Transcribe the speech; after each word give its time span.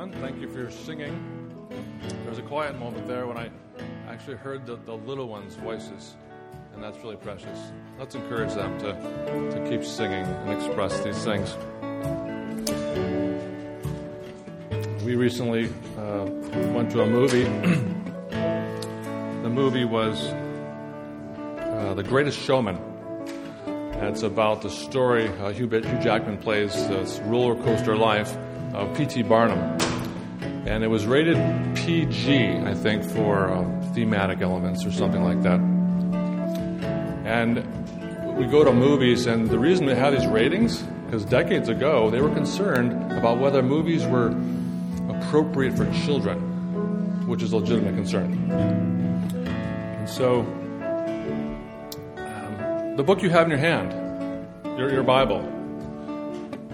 everyone. 0.00 0.22
Thank 0.22 0.40
you 0.40 0.48
for 0.48 0.58
your 0.58 0.70
singing. 0.70 1.66
There 2.00 2.30
was 2.30 2.38
a 2.38 2.42
quiet 2.42 2.78
moment 2.78 3.06
there 3.06 3.26
when 3.26 3.36
I 3.36 3.50
actually 4.08 4.36
heard 4.36 4.66
the, 4.66 4.76
the 4.76 4.94
little 4.94 5.28
ones' 5.28 5.56
voices, 5.56 6.16
and 6.74 6.82
that's 6.82 6.98
really 6.98 7.16
precious. 7.16 7.58
Let's 7.98 8.14
encourage 8.14 8.54
them 8.54 8.78
to, 8.78 8.92
to 8.92 9.68
keep 9.68 9.84
singing 9.84 10.24
and 10.24 10.52
express 10.52 11.00
these 11.00 11.22
things. 11.24 11.54
We 15.04 15.16
recently 15.16 15.66
uh, 15.98 16.24
went 16.72 16.90
to 16.92 17.02
a 17.02 17.06
movie. 17.06 17.44
the 18.30 19.50
movie 19.50 19.84
was 19.84 20.18
uh, 20.28 21.94
The 21.94 22.04
Greatest 22.04 22.38
Showman. 22.38 22.78
And 23.66 24.08
it's 24.08 24.22
about 24.22 24.62
the 24.62 24.70
story 24.70 25.28
uh, 25.28 25.52
Hugh, 25.52 25.68
Hugh 25.68 25.98
Jackman 26.02 26.38
plays 26.38 26.72
this 26.88 27.18
roller 27.20 27.54
coaster 27.62 27.96
life 27.96 28.34
of 28.72 28.96
P.T. 28.96 29.24
Barnum. 29.24 29.89
And 30.70 30.84
it 30.84 30.86
was 30.86 31.04
rated 31.04 31.36
PG, 31.74 32.58
I 32.58 32.74
think, 32.74 33.02
for 33.02 33.50
um, 33.50 33.82
thematic 33.92 34.40
elements 34.40 34.86
or 34.86 34.92
something 34.92 35.24
like 35.24 35.42
that. 35.42 35.58
And 37.26 38.36
we 38.36 38.46
go 38.46 38.62
to 38.62 38.72
movies, 38.72 39.26
and 39.26 39.50
the 39.50 39.58
reason 39.58 39.86
they 39.86 39.96
have 39.96 40.12
these 40.12 40.28
ratings, 40.28 40.80
because 41.06 41.24
decades 41.24 41.68
ago 41.68 42.08
they 42.08 42.20
were 42.20 42.32
concerned 42.32 42.92
about 43.10 43.40
whether 43.40 43.64
movies 43.64 44.06
were 44.06 44.28
appropriate 45.08 45.76
for 45.76 45.92
children, 46.06 46.38
which 47.26 47.42
is 47.42 47.52
a 47.52 47.56
legitimate 47.56 47.96
concern. 47.96 48.32
And 48.52 50.08
so, 50.08 50.42
um, 52.16 52.94
the 52.96 53.02
book 53.02 53.22
you 53.22 53.30
have 53.30 53.46
in 53.46 53.50
your 53.50 53.58
hand, 53.58 53.92
your, 54.78 54.88
your 54.92 55.02
Bible, 55.02 55.42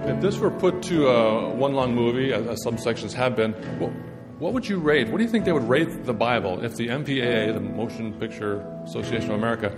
if 0.04 0.20
this 0.20 0.38
were 0.38 0.50
put 0.50 0.82
to 0.84 1.08
a 1.08 1.54
one 1.54 1.74
long 1.74 1.94
movie, 1.94 2.32
as 2.32 2.62
some 2.62 2.78
sections 2.78 3.12
have 3.14 3.36
been, 3.36 3.52
what, 3.78 3.90
what 4.38 4.52
would 4.52 4.68
you 4.68 4.78
rate? 4.78 5.08
What 5.08 5.18
do 5.18 5.24
you 5.24 5.30
think 5.30 5.44
they 5.44 5.52
would 5.52 5.68
rate 5.68 6.04
the 6.04 6.12
Bible 6.12 6.64
if 6.64 6.76
the 6.76 6.88
MPAA, 6.88 7.54
the 7.54 7.60
Motion 7.60 8.12
Picture 8.14 8.60
Association 8.84 9.30
of 9.30 9.38
America, 9.38 9.76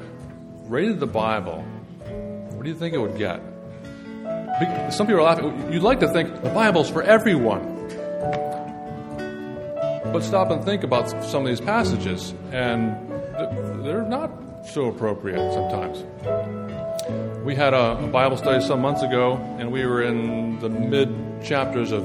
rated 0.64 1.00
the 1.00 1.06
Bible? 1.06 1.62
What 2.52 2.64
do 2.64 2.68
you 2.68 2.76
think 2.76 2.94
it 2.94 2.98
would 2.98 3.16
get? 3.16 3.40
Some 4.92 5.06
people 5.06 5.20
are 5.20 5.22
laughing. 5.22 5.72
You'd 5.72 5.82
like 5.82 6.00
to 6.00 6.12
think 6.12 6.42
the 6.42 6.50
Bible's 6.50 6.90
for 6.90 7.02
everyone. 7.02 7.76
But 10.12 10.24
stop 10.24 10.50
and 10.50 10.64
think 10.64 10.82
about 10.82 11.08
some 11.24 11.42
of 11.42 11.48
these 11.48 11.60
passages, 11.60 12.34
and 12.50 12.96
they're 13.84 14.02
not 14.02 14.32
so 14.66 14.86
appropriate 14.86 15.52
sometimes. 15.52 16.04
We 17.44 17.54
had 17.54 17.72
a, 17.72 17.94
Bible 18.12 18.36
study 18.36 18.62
some 18.62 18.82
months 18.82 19.02
ago, 19.02 19.36
and 19.58 19.72
we 19.72 19.86
were 19.86 20.02
in 20.02 20.58
the 20.58 20.68
mid 20.68 21.42
chapters 21.42 21.92
of 21.92 22.04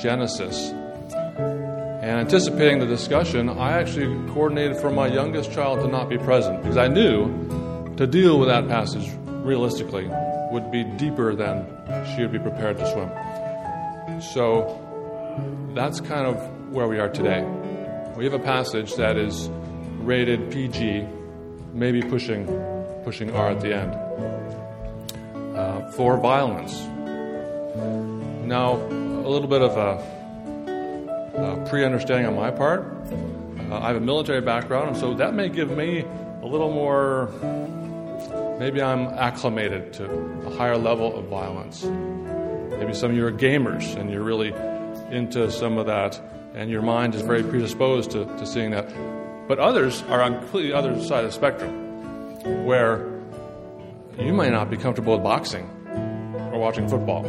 Genesis. 0.00 0.70
And 0.70 2.20
anticipating 2.20 2.78
the 2.78 2.86
discussion, 2.86 3.48
I 3.48 3.72
actually 3.72 4.06
coordinated 4.32 4.76
for 4.76 4.90
my 4.90 5.08
youngest 5.08 5.52
child 5.52 5.80
to 5.80 5.88
not 5.88 6.08
be 6.08 6.18
present 6.18 6.62
because 6.62 6.76
I 6.76 6.86
knew 6.88 7.94
to 7.96 8.06
deal 8.06 8.38
with 8.38 8.48
that 8.48 8.68
passage 8.68 9.10
realistically 9.26 10.08
would 10.52 10.70
be 10.70 10.84
deeper 10.84 11.34
than 11.34 11.66
she 12.14 12.22
would 12.22 12.32
be 12.32 12.38
prepared 12.38 12.78
to 12.78 12.92
swim. 12.92 14.20
So 14.20 14.78
that's 15.74 16.00
kind 16.00 16.26
of 16.26 16.70
where 16.70 16.86
we 16.86 17.00
are 17.00 17.08
today. 17.08 17.42
We 18.16 18.24
have 18.24 18.34
a 18.34 18.38
passage 18.38 18.94
that 18.94 19.16
is 19.16 19.48
rated 19.98 20.52
PG, 20.52 21.06
maybe 21.72 22.02
pushing 22.02 22.46
pushing 23.04 23.32
R 23.32 23.50
at 23.50 23.60
the 23.60 23.74
end 23.74 24.01
for 25.90 26.16
violence. 26.18 26.80
Now, 28.46 28.74
a 28.74 29.28
little 29.28 29.48
bit 29.48 29.62
of 29.62 29.76
a, 29.76 31.34
a 31.36 31.68
pre 31.68 31.84
understanding 31.84 32.26
on 32.26 32.34
my 32.34 32.50
part. 32.50 32.84
Uh, 33.70 33.78
I 33.78 33.88
have 33.88 33.96
a 33.96 34.00
military 34.00 34.40
background, 34.40 34.88
and 34.88 34.96
so 34.96 35.14
that 35.14 35.34
may 35.34 35.48
give 35.48 35.70
me 35.70 36.04
a 36.42 36.46
little 36.46 36.70
more, 36.70 37.28
maybe 38.58 38.82
I'm 38.82 39.06
acclimated 39.06 39.92
to 39.94 40.04
a 40.46 40.50
higher 40.56 40.76
level 40.76 41.16
of 41.16 41.26
violence. 41.26 41.84
Maybe 41.84 42.94
some 42.94 43.12
of 43.12 43.16
you 43.16 43.24
are 43.26 43.32
gamers 43.32 43.96
and 43.96 44.10
you're 44.10 44.24
really 44.24 44.52
into 45.10 45.50
some 45.50 45.78
of 45.78 45.86
that, 45.86 46.20
and 46.54 46.70
your 46.70 46.82
mind 46.82 47.14
is 47.14 47.22
very 47.22 47.42
predisposed 47.42 48.10
to, 48.10 48.24
to 48.24 48.46
seeing 48.46 48.72
that. 48.72 48.88
But 49.46 49.58
others 49.58 50.02
are 50.08 50.20
on 50.20 50.38
completely 50.38 50.72
other 50.72 51.00
side 51.02 51.24
of 51.24 51.30
the 51.30 51.34
spectrum, 51.34 52.64
where 52.64 53.11
you 54.18 54.32
may 54.32 54.50
not 54.50 54.70
be 54.70 54.76
comfortable 54.76 55.14
with 55.14 55.22
boxing 55.22 55.64
or 56.52 56.58
watching 56.58 56.88
football. 56.88 57.24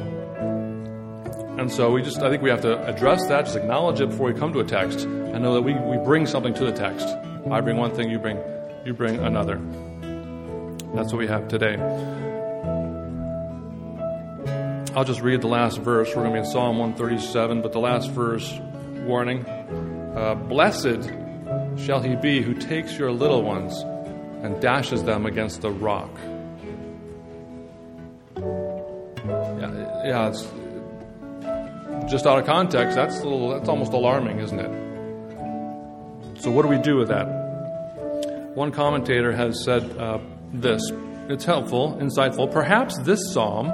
And 1.58 1.72
so 1.72 1.92
we 1.92 2.02
just, 2.02 2.20
I 2.20 2.30
think 2.30 2.42
we 2.42 2.50
have 2.50 2.62
to 2.62 2.84
address 2.88 3.28
that, 3.28 3.46
just 3.46 3.56
acknowledge 3.56 4.02
it 4.02 4.10
before 4.10 4.28
we 4.28 4.40
come 4.40 4.52
to 4.54 4.60
a 4.60 4.64
text, 4.64 5.02
and 5.02 5.44
know 5.44 5.54
that 5.54 5.62
we, 5.62 5.74
we 5.74 5.98
bring 6.04 6.26
something 6.26 6.54
to 6.56 6.66
the 6.66 6.72
text. 6.72 7.08
I 7.52 7.62
bring 7.62 7.78
one 7.78 7.94
thing, 7.94 8.10
you 8.10 8.18
bring, 8.18 8.40
you 8.86 8.94
bring 8.94 9.20
another. 9.20 9.62
That's 10.96 11.12
what 11.14 11.20
we 11.20 11.28
have 11.28 11.48
today. 11.48 11.78
I'll 14.96 15.04
just 15.04 15.22
read 15.22 15.42
the 15.42 15.48
last 15.48 15.80
verse. 15.80 16.10
We're 16.10 16.24
going 16.24 16.34
to 16.36 16.42
be 16.42 16.46
in 16.46 16.52
Psalm 16.52 16.78
137, 16.78 17.62
but 17.62 17.72
the 17.72 17.80
last 17.80 18.12
verse, 18.12 18.60
warning. 19.06 19.46
Uh, 19.48 20.36
Blessed 20.36 21.12
shall 21.78 22.02
he 22.02 22.16
be 22.16 22.42
who 22.42 22.54
takes 22.54 22.98
your 22.98 23.12
little 23.12 23.42
ones 23.42 23.80
and 24.44 24.62
dashes 24.62 25.04
them 25.04 25.26
against 25.26 25.62
the 25.62 25.72
rock. 25.72 26.12
Yeah, 30.04 30.28
it's 30.28 30.44
just 32.12 32.26
out 32.26 32.38
of 32.38 32.46
context. 32.46 32.96
That's 32.96 33.20
a 33.20 33.24
little, 33.24 33.50
that's 33.50 33.70
almost 33.70 33.94
alarming, 33.94 34.40
isn't 34.40 34.60
it? 34.60 36.42
So, 36.42 36.52
what 36.52 36.64
do 36.64 36.68
we 36.68 36.78
do 36.78 36.98
with 36.98 37.08
that? 37.08 37.26
One 38.54 38.72
commentator 38.72 39.32
has 39.32 39.64
said 39.64 39.98
uh, 39.98 40.20
this. 40.52 40.92
It's 41.30 41.46
helpful, 41.46 41.98
insightful. 42.02 42.52
Perhaps 42.52 42.98
this 43.00 43.32
psalm, 43.32 43.68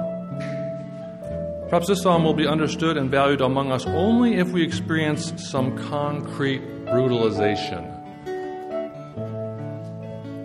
perhaps 1.68 1.88
this 1.88 2.02
psalm 2.02 2.22
will 2.22 2.34
be 2.34 2.46
understood 2.46 2.96
and 2.96 3.10
valued 3.10 3.40
among 3.40 3.72
us 3.72 3.84
only 3.86 4.34
if 4.34 4.50
we 4.50 4.62
experience 4.62 5.32
some 5.50 5.76
concrete 5.88 6.62
brutalization. 6.86 7.96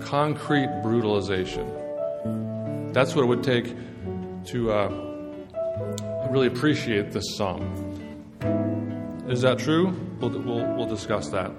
Concrete 0.01 0.69
brutalization. 0.81 2.91
That's 2.91 3.13
what 3.13 3.24
it 3.24 3.28
would 3.28 3.44
take 3.44 3.75
to. 4.45 4.72
Uh, 4.72 5.14
really 6.31 6.47
appreciate 6.47 7.12
this 7.12 7.36
psalm. 7.36 7.63
Is 9.28 9.41
that 9.41 9.59
true? 9.59 9.88
We'll, 10.19 10.30
we'll, 10.30 10.75
we'll 10.75 10.88
discuss 10.88 11.30
that. 11.30 11.52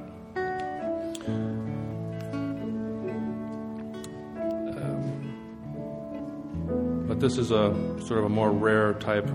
Um, 4.76 7.06
but 7.08 7.20
this 7.20 7.38
is 7.38 7.50
a 7.50 7.74
sort 8.06 8.20
of 8.20 8.26
a 8.26 8.28
more 8.28 8.50
rare 8.50 8.94
type 8.94 9.28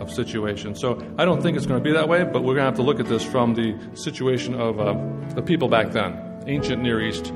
of 0.00 0.10
situation. 0.10 0.74
So 0.74 1.02
I 1.18 1.24
don't 1.24 1.42
think 1.42 1.56
it's 1.56 1.66
going 1.66 1.80
to 1.80 1.84
be 1.84 1.92
that 1.92 2.08
way, 2.08 2.24
but 2.24 2.42
we're 2.42 2.54
going 2.54 2.64
to 2.64 2.64
have 2.64 2.76
to 2.76 2.82
look 2.82 3.00
at 3.00 3.06
this 3.06 3.24
from 3.24 3.54
the 3.54 3.76
situation 3.94 4.54
of 4.54 4.80
uh, 4.80 4.94
the 5.34 5.42
people 5.42 5.68
back 5.68 5.92
then, 5.92 6.42
ancient 6.46 6.82
Near 6.82 7.00
East 7.00 7.32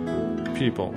people. 0.54 0.92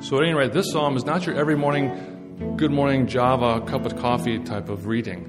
So 0.00 0.16
at 0.16 0.24
any 0.24 0.34
rate, 0.34 0.52
this 0.52 0.72
psalm 0.72 0.96
is 0.96 1.04
not 1.04 1.26
your 1.26 1.36
every 1.36 1.56
morning 1.56 2.09
good 2.40 2.70
morning 2.70 3.06
Java 3.06 3.60
cup 3.66 3.84
of 3.84 3.96
coffee 3.96 4.38
type 4.38 4.70
of 4.70 4.86
reading. 4.86 5.26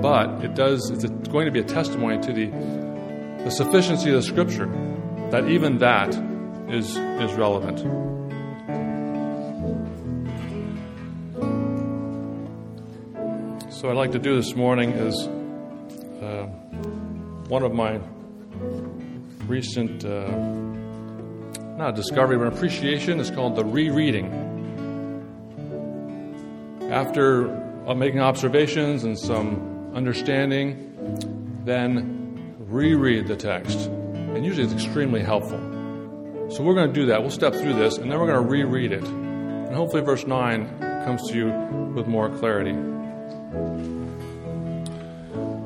But 0.00 0.42
it 0.42 0.54
does, 0.54 0.88
it's 0.90 1.04
going 1.28 1.44
to 1.44 1.52
be 1.52 1.60
a 1.60 1.64
testimony 1.64 2.18
to 2.22 2.32
the, 2.32 2.46
the 3.44 3.50
sufficiency 3.50 4.08
of 4.08 4.16
the 4.16 4.22
scripture, 4.22 4.66
that 5.30 5.46
even 5.46 5.76
that 5.78 6.14
is, 6.70 6.96
is 6.96 7.34
relevant. 7.34 7.80
So, 13.70 13.90
I'd 13.90 13.96
like 13.96 14.12
to 14.12 14.18
do 14.18 14.36
this 14.36 14.54
morning 14.56 14.92
is 14.92 15.28
uh, 16.22 16.46
one 17.48 17.62
of 17.62 17.74
my 17.74 18.00
recent, 19.46 20.02
uh, 20.02 20.28
not 21.76 21.94
discovery, 21.94 22.38
but 22.38 22.46
appreciation 22.46 23.20
is 23.20 23.30
called 23.30 23.54
the 23.54 23.66
rereading 23.66 24.57
after 26.90 27.50
uh, 27.86 27.94
making 27.94 28.20
observations 28.20 29.04
and 29.04 29.18
some 29.18 29.92
understanding, 29.94 31.62
then 31.64 32.54
reread 32.58 33.26
the 33.26 33.36
text. 33.36 33.78
And 33.78 34.44
usually 34.44 34.64
it's 34.64 34.72
extremely 34.72 35.22
helpful. 35.22 35.58
So 36.50 36.62
we're 36.62 36.74
going 36.74 36.88
to 36.88 36.94
do 36.94 37.06
that. 37.06 37.20
We'll 37.20 37.30
step 37.30 37.54
through 37.54 37.74
this 37.74 37.98
and 37.98 38.10
then 38.10 38.18
we're 38.18 38.26
going 38.26 38.42
to 38.42 38.50
reread 38.50 38.92
it. 38.92 39.04
And 39.04 39.74
hopefully, 39.74 40.02
verse 40.02 40.26
9 40.26 40.80
comes 41.04 41.28
to 41.28 41.36
you 41.36 41.48
with 41.94 42.06
more 42.06 42.30
clarity. 42.38 42.72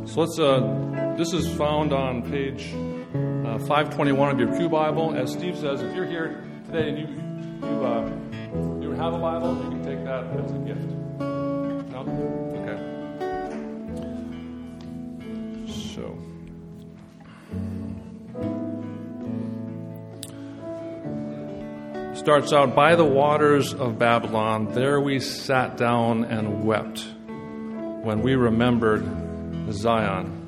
So 0.06 0.20
let's, 0.20 0.38
uh, 0.38 1.14
this 1.16 1.32
is 1.32 1.48
found 1.56 1.92
on 1.92 2.28
page 2.28 2.72
uh, 3.46 3.58
521 3.58 4.30
of 4.30 4.40
your 4.40 4.58
Pew 4.58 4.68
Bible. 4.68 5.14
As 5.14 5.32
Steve 5.32 5.56
says, 5.56 5.82
if 5.82 5.94
you're 5.94 6.06
here 6.06 6.44
today 6.66 6.88
and 6.88 6.98
you, 6.98 7.68
you, 7.68 7.84
uh, 7.84 8.80
you 8.80 8.90
have 8.92 9.14
a 9.14 9.18
Bible, 9.18 9.56
you 9.62 9.70
can 9.70 9.84
take 9.84 10.04
that 10.04 10.24
as 10.38 10.52
a 10.52 10.58
gift. 10.58 10.91
Starts 22.22 22.52
out 22.52 22.76
by 22.76 22.94
the 22.94 23.04
waters 23.04 23.74
of 23.74 23.98
Babylon. 23.98 24.66
There 24.70 25.00
we 25.00 25.18
sat 25.18 25.76
down 25.76 26.22
and 26.22 26.62
wept 26.62 27.04
when 27.26 28.22
we 28.22 28.36
remembered 28.36 29.02
Zion. 29.72 30.38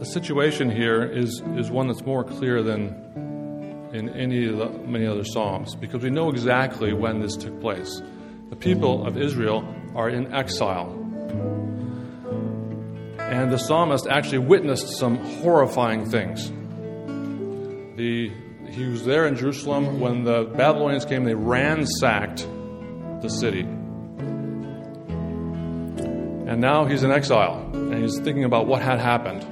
The 0.00 0.04
situation 0.04 0.70
here 0.70 1.02
is, 1.02 1.42
is 1.56 1.70
one 1.70 1.86
that's 1.86 2.04
more 2.04 2.24
clear 2.24 2.62
than 2.62 3.88
in 3.94 4.10
any 4.10 4.46
of 4.48 4.58
the 4.58 4.68
many 4.86 5.06
other 5.06 5.24
Psalms 5.24 5.74
because 5.76 6.02
we 6.02 6.10
know 6.10 6.28
exactly 6.28 6.92
when 6.92 7.20
this 7.20 7.36
took 7.36 7.58
place. 7.58 8.02
The 8.50 8.56
people 8.56 9.06
of 9.06 9.16
Israel 9.16 9.64
are 9.94 10.08
in 10.08 10.32
exile. 10.32 10.96
And 13.18 13.50
the 13.50 13.58
psalmist 13.58 14.06
actually 14.08 14.38
witnessed 14.38 14.96
some 14.98 15.16
horrifying 15.16 16.10
things. 16.10 16.50
The, 17.96 18.32
he 18.68 18.86
was 18.86 19.04
there 19.04 19.26
in 19.26 19.36
Jerusalem 19.36 20.00
when 20.00 20.24
the 20.24 20.44
Babylonians 20.44 21.04
came, 21.04 21.24
they 21.24 21.34
ransacked 21.34 22.46
the 23.22 23.28
city. 23.28 23.60
And 26.50 26.60
now 26.60 26.86
he's 26.86 27.04
in 27.04 27.12
exile, 27.12 27.70
and 27.72 28.02
he's 28.02 28.18
thinking 28.18 28.44
about 28.44 28.66
what 28.66 28.82
had 28.82 28.98
happened. 28.98 29.44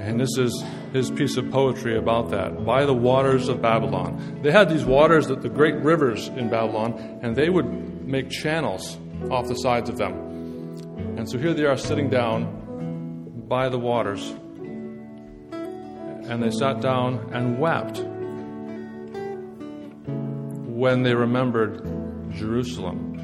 And 0.00 0.20
this 0.20 0.38
is 0.38 0.62
his 0.92 1.10
piece 1.10 1.36
of 1.36 1.50
poetry 1.50 1.96
about 1.98 2.30
that. 2.30 2.64
By 2.64 2.84
the 2.84 2.94
waters 2.94 3.48
of 3.48 3.60
Babylon. 3.60 4.40
They 4.42 4.52
had 4.52 4.68
these 4.68 4.84
waters, 4.84 5.26
that 5.26 5.42
the 5.42 5.48
great 5.48 5.74
rivers 5.76 6.28
in 6.28 6.48
Babylon, 6.48 7.18
and 7.22 7.34
they 7.34 7.48
would 7.48 7.66
make 8.06 8.30
channels 8.30 8.96
off 9.30 9.48
the 9.48 9.54
sides 9.54 9.88
of 9.88 9.96
them. 9.96 10.14
And 11.16 11.28
so 11.28 11.38
here 11.38 11.54
they 11.54 11.64
are 11.64 11.76
sitting 11.76 12.10
down 12.10 13.44
by 13.48 13.68
the 13.68 13.78
waters. 13.78 14.34
And 15.50 16.42
they 16.42 16.50
sat 16.50 16.80
down 16.80 17.30
and 17.32 17.58
wept 17.58 17.98
when 20.68 21.02
they 21.02 21.14
remembered 21.14 21.84
Jerusalem. 22.32 23.14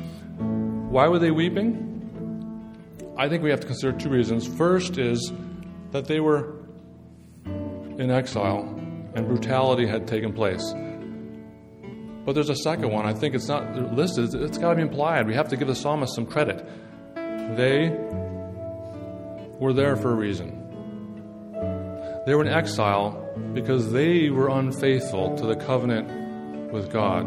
Why 0.91 1.09
were 1.09 1.19
they 1.19 1.31
weeping? 1.31 1.87
I 3.17 3.29
think 3.29 3.43
we 3.43 3.51
have 3.51 3.61
to 3.61 3.67
consider 3.67 3.97
two 3.97 4.09
reasons. 4.09 4.47
First 4.47 4.99
is 4.99 5.33
that 5.91 6.07
they 6.07 6.21
were 6.21 6.55
in 7.45 8.11
exile 8.11 8.63
and 9.15 9.27
brutality 9.27 9.87
had 9.87 10.07
taken 10.07 10.33
place. 10.33 10.73
But 12.31 12.35
there's 12.35 12.49
a 12.49 12.55
second 12.55 12.93
one. 12.93 13.07
I 13.07 13.13
think 13.13 13.35
it's 13.35 13.49
not 13.49 13.75
listed, 13.93 14.33
it's 14.37 14.57
got 14.57 14.71
to 14.71 14.77
be 14.77 14.83
implied. 14.83 15.27
We 15.27 15.35
have 15.35 15.49
to 15.49 15.57
give 15.57 15.67
the 15.67 15.75
psalmist 15.75 16.15
some 16.15 16.27
credit. 16.27 16.65
They 17.57 17.89
were 19.59 19.73
there 19.73 19.97
for 19.97 20.13
a 20.13 20.15
reason. 20.15 20.53
They 22.27 22.37
were 22.37 22.43
in 22.43 22.53
exile 22.53 23.29
because 23.53 23.91
they 23.91 24.31
were 24.31 24.49
unfaithful 24.49 25.37
to 25.39 25.45
the 25.45 25.57
covenant 25.57 26.73
with 26.73 26.93
God. 26.93 27.27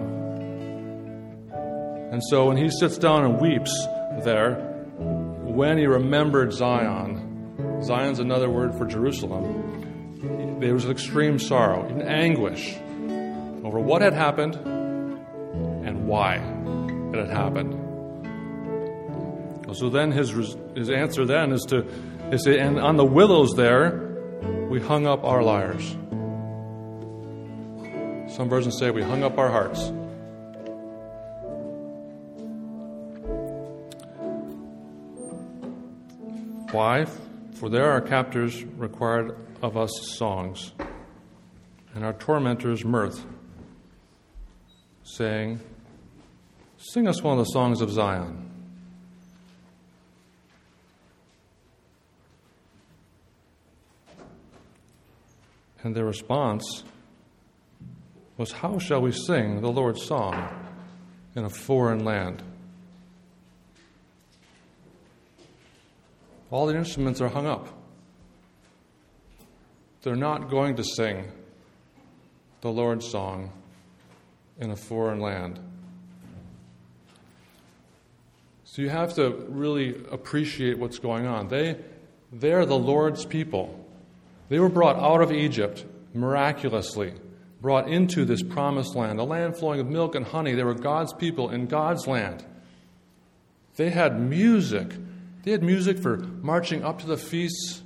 And 1.49 2.23
so 2.29 2.45
when 2.45 2.55
he 2.55 2.69
sits 2.69 2.97
down 2.97 3.25
and 3.25 3.41
weeps 3.41 3.77
there, 4.23 4.55
when 5.41 5.77
he 5.77 5.85
remembered 5.85 6.53
Zion, 6.53 7.81
Zion's 7.83 8.19
another 8.19 8.49
word 8.49 8.73
for 8.73 8.85
Jerusalem, 8.85 10.61
there 10.61 10.73
was 10.73 10.85
extreme 10.85 11.39
sorrow 11.39 11.85
and 11.87 12.01
anguish 12.01 12.77
over 13.65 13.79
what 13.79 14.01
had 14.01 14.13
happened 14.13 14.57
and 15.85 16.07
why 16.07 16.35
it 17.13 17.17
had 17.17 17.29
happened. 17.29 17.79
So 19.73 19.89
then 19.89 20.11
his, 20.11 20.29
his 20.75 20.89
answer 20.91 21.25
then 21.25 21.51
is 21.51 21.63
to 21.69 21.87
is 22.31 22.45
and 22.47 22.79
on 22.79 22.95
the 22.95 23.05
willows 23.05 23.53
there 23.55 23.99
we 24.69 24.79
hung 24.79 25.07
up 25.07 25.23
our 25.23 25.41
lyres. 25.41 25.95
Some 28.35 28.49
versions 28.49 28.77
say 28.79 28.91
we 28.91 29.03
hung 29.03 29.23
up 29.23 29.37
our 29.37 29.49
hearts. 29.49 29.91
Why? 36.71 37.05
For 37.53 37.69
there 37.69 37.91
our 37.91 38.01
captors 38.01 38.63
required 38.63 39.37
of 39.61 39.77
us 39.77 39.91
songs, 40.17 40.73
and 41.93 42.03
our 42.03 42.13
tormentors 42.13 42.83
mirth, 42.83 43.23
saying, 45.03 45.59
Sing 46.91 47.07
us 47.07 47.23
one 47.23 47.39
of 47.39 47.45
the 47.45 47.51
songs 47.51 47.79
of 47.79 47.89
Zion. 47.89 48.49
And 55.81 55.95
their 55.95 56.03
response 56.03 56.83
was, 58.35 58.51
How 58.51 58.79
shall 58.79 59.01
we 59.01 59.13
sing 59.13 59.61
the 59.61 59.71
Lord's 59.71 60.03
song 60.03 60.49
in 61.37 61.45
a 61.45 61.49
foreign 61.49 62.03
land? 62.03 62.43
All 66.51 66.65
the 66.65 66.75
instruments 66.75 67.21
are 67.21 67.29
hung 67.29 67.47
up. 67.47 67.69
They're 70.01 70.17
not 70.17 70.49
going 70.49 70.75
to 70.75 70.83
sing 70.83 71.31
the 72.59 72.69
Lord's 72.69 73.09
song 73.09 73.53
in 74.59 74.69
a 74.71 74.75
foreign 74.75 75.21
land. 75.21 75.61
So 78.73 78.81
you 78.81 78.89
have 78.89 79.13
to 79.17 79.29
really 79.49 79.89
appreciate 80.11 80.79
what's 80.79 80.97
going 80.97 81.27
on. 81.27 81.47
They, 81.47 81.77
they're 82.31 82.65
the 82.65 82.75
Lord's 82.75 83.23
people. 83.23 83.87
They 84.49 84.57
were 84.57 84.67
brought 84.67 84.95
out 84.95 85.21
of 85.21 85.31
Egypt 85.31 85.85
miraculously, 86.15 87.13
brought 87.61 87.87
into 87.87 88.25
this 88.25 88.41
promised 88.41 88.95
land, 88.95 89.19
a 89.19 89.23
land 89.23 89.57
flowing 89.57 89.77
with 89.77 89.85
milk 89.85 90.15
and 90.15 90.25
honey. 90.25 90.55
They 90.55 90.63
were 90.63 90.73
God's 90.73 91.13
people 91.13 91.51
in 91.51 91.67
God's 91.67 92.07
land. 92.07 92.43
They 93.75 93.91
had 93.91 94.19
music. 94.19 94.91
They 95.43 95.51
had 95.51 95.61
music 95.61 95.99
for 95.99 96.17
marching 96.17 96.83
up 96.83 97.01
to 97.01 97.05
the 97.05 97.17
feasts 97.17 97.83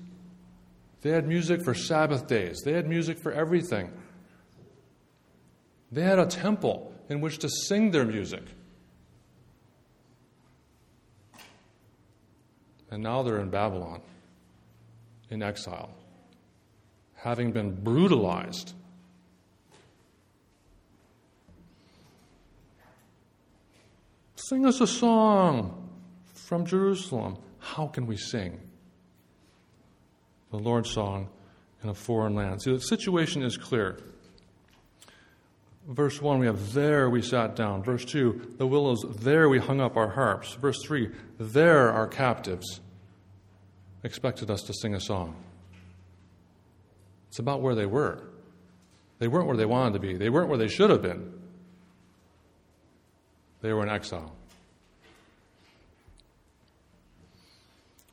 they 1.02 1.10
had 1.10 1.28
music 1.28 1.64
for 1.64 1.74
Sabbath 1.74 2.28
days, 2.28 2.62
they 2.64 2.72
had 2.72 2.88
music 2.88 3.20
for 3.20 3.34
everything. 3.34 3.92
They 5.92 6.04
had 6.04 6.18
a 6.18 6.26
temple 6.26 6.94
in 7.10 7.20
which 7.20 7.40
to 7.40 7.50
sing 7.50 7.92
their 7.92 8.06
music. 8.06 8.44
And 12.90 13.04
now 13.04 13.24
they're 13.24 13.40
in 13.40 13.50
Babylon, 13.50 14.02
in 15.30 15.44
exile, 15.44 15.90
having 17.16 17.52
been 17.52 17.72
brutalized. 17.84 18.74
Sing 24.36 24.66
us 24.66 24.80
a 24.80 24.88
song 24.88 25.90
from 26.34 26.66
Jerusalem. 26.66 27.38
How 27.60 27.88
can 27.88 28.08
we 28.08 28.16
sing? 28.16 28.62
the 30.52 30.58
Lord's 30.58 30.90
song 30.90 31.30
in 31.84 31.90
a 31.90 31.94
foreign 31.94 32.36
land. 32.36 32.62
See, 32.62 32.74
the 32.74 32.80
situation 32.80 33.44
is 33.44 33.58
clear. 33.58 34.00
Verse 35.88 36.22
1, 36.22 36.40
we 36.40 36.48
have 36.48 36.74
there 36.74 37.10
we 37.10 37.22
sat 37.22 37.56
down. 37.56 37.82
Verse 37.82 38.04
2, 38.04 38.56
the 38.58 38.68
willows, 38.68 39.06
there 39.20 39.48
we 39.48 39.58
hung 39.58 39.80
up 39.80 39.96
our 39.96 40.10
harps. 40.10 40.54
Verse 40.56 40.84
3, 40.84 41.10
there 41.40 41.92
our 41.94 42.08
captives 42.08 42.82
expected 44.04 44.52
us 44.52 44.64
to 44.64 44.74
sing 44.74 44.96
a 44.96 45.00
song. 45.00 45.36
It's 47.30 47.40
about 47.40 47.62
where 47.62 47.74
they 47.74 47.86
were. 47.86 48.22
They 49.20 49.30
weren't 49.30 49.48
where 49.48 49.56
they 49.56 49.66
wanted 49.66 49.94
to 49.94 50.00
be, 50.00 50.18
they 50.18 50.30
weren't 50.30 50.50
where 50.50 50.58
they 50.58 50.68
should 50.68 50.90
have 50.90 51.02
been. 51.02 51.34
They 53.62 53.72
were 53.72 53.84
in 53.84 53.90
exile. 53.90 54.36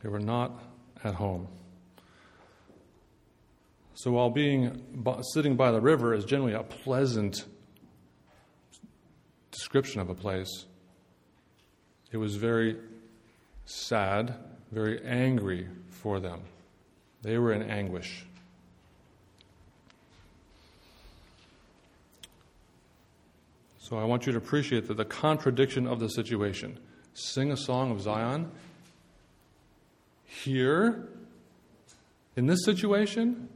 They 0.02 0.08
were 0.08 0.20
not 0.20 0.62
at 1.02 1.14
home. 1.14 1.48
So 3.94 4.12
while 4.12 4.30
being 4.30 4.80
sitting 5.32 5.56
by 5.56 5.72
the 5.72 5.80
river 5.80 6.14
is 6.14 6.24
generally 6.24 6.54
a 6.54 6.62
pleasant 6.62 7.44
description 9.54 10.00
of 10.00 10.10
a 10.10 10.14
place, 10.14 10.66
it 12.12 12.16
was 12.16 12.36
very 12.36 12.76
sad, 13.64 14.34
very 14.70 15.02
angry 15.04 15.68
for 15.88 16.20
them. 16.20 16.40
They 17.22 17.38
were 17.38 17.52
in 17.52 17.62
anguish. 17.62 18.26
So 23.78 23.96
I 23.96 24.04
want 24.04 24.26
you 24.26 24.32
to 24.32 24.38
appreciate 24.38 24.88
that 24.88 24.96
the 24.96 25.04
contradiction 25.04 25.86
of 25.86 26.00
the 26.00 26.08
situation. 26.08 26.78
Sing 27.14 27.52
a 27.52 27.56
song 27.56 27.90
of 27.90 28.00
Zion. 28.00 28.50
Here, 30.26 31.06
in 32.34 32.46
this 32.46 32.64
situation, 32.64 33.48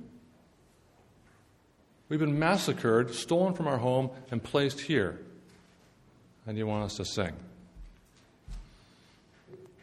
We've 2.08 2.20
been 2.20 2.38
massacred, 2.38 3.14
stolen 3.14 3.52
from 3.52 3.66
our 3.68 3.76
home, 3.76 4.10
and 4.30 4.42
placed 4.42 4.80
here. 4.80 5.20
And 6.48 6.56
you 6.56 6.66
want 6.66 6.84
us 6.84 6.96
to 6.96 7.04
sing. 7.04 7.34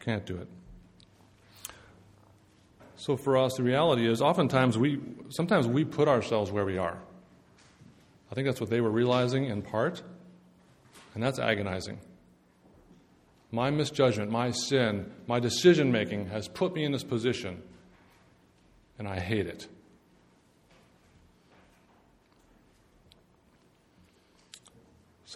Can't 0.00 0.26
do 0.26 0.36
it. 0.36 0.48
So 2.96 3.16
for 3.16 3.36
us, 3.36 3.54
the 3.54 3.62
reality 3.62 4.08
is 4.10 4.20
oftentimes 4.20 4.76
we, 4.76 4.98
sometimes 5.28 5.68
we 5.68 5.84
put 5.84 6.08
ourselves 6.08 6.50
where 6.50 6.64
we 6.64 6.76
are. 6.76 6.98
I 8.32 8.34
think 8.34 8.48
that's 8.48 8.60
what 8.60 8.68
they 8.68 8.80
were 8.80 8.90
realizing 8.90 9.44
in 9.44 9.62
part, 9.62 10.02
and 11.14 11.22
that's 11.22 11.38
agonizing. 11.38 12.00
My 13.52 13.70
misjudgment, 13.70 14.32
my 14.32 14.50
sin, 14.50 15.12
my 15.28 15.38
decision 15.38 15.92
making 15.92 16.30
has 16.30 16.48
put 16.48 16.74
me 16.74 16.82
in 16.82 16.90
this 16.90 17.04
position, 17.04 17.62
and 18.98 19.06
I 19.06 19.20
hate 19.20 19.46
it. 19.46 19.68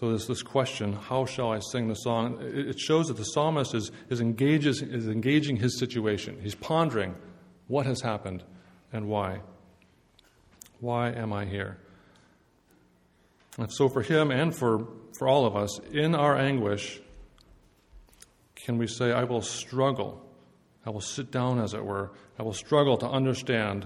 So 0.01 0.09
there's 0.09 0.25
this 0.25 0.41
question 0.41 0.93
how 0.93 1.25
shall 1.27 1.51
I 1.51 1.59
sing 1.59 1.87
the 1.87 1.93
song? 1.93 2.39
It 2.41 2.79
shows 2.79 3.07
that 3.09 3.17
the 3.17 3.23
psalmist 3.23 3.75
is, 3.75 3.91
is, 4.09 4.19
engages, 4.19 4.81
is 4.81 5.07
engaging 5.07 5.57
his 5.57 5.77
situation. 5.77 6.39
He's 6.41 6.55
pondering 6.55 7.13
what 7.67 7.85
has 7.85 8.01
happened 8.01 8.43
and 8.91 9.07
why. 9.07 9.41
Why 10.79 11.11
am 11.11 11.31
I 11.31 11.45
here? 11.45 11.77
And 13.59 13.71
so, 13.71 13.87
for 13.89 14.01
him 14.01 14.31
and 14.31 14.55
for, 14.55 14.87
for 15.19 15.27
all 15.27 15.45
of 15.45 15.55
us, 15.55 15.77
in 15.91 16.15
our 16.15 16.35
anguish, 16.35 16.99
can 18.55 18.79
we 18.79 18.87
say, 18.87 19.11
I 19.11 19.25
will 19.25 19.43
struggle? 19.43 20.25
I 20.83 20.89
will 20.89 21.01
sit 21.01 21.29
down, 21.29 21.59
as 21.59 21.75
it 21.75 21.85
were. 21.85 22.11
I 22.39 22.43
will 22.43 22.53
struggle 22.53 22.97
to 22.97 23.07
understand 23.07 23.85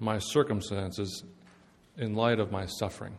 my 0.00 0.18
circumstances 0.18 1.22
in 1.96 2.16
light 2.16 2.40
of 2.40 2.50
my 2.50 2.66
suffering. 2.66 3.16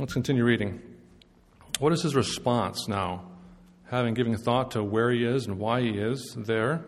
Let's 0.00 0.12
continue 0.12 0.44
reading. 0.44 0.80
What 1.80 1.92
is 1.92 2.04
his 2.04 2.14
response 2.14 2.86
now, 2.86 3.24
having 3.90 4.14
given 4.14 4.36
thought 4.36 4.70
to 4.72 4.84
where 4.84 5.10
he 5.10 5.24
is 5.24 5.46
and 5.46 5.58
why 5.58 5.80
he 5.80 5.88
is 5.88 6.36
there? 6.38 6.84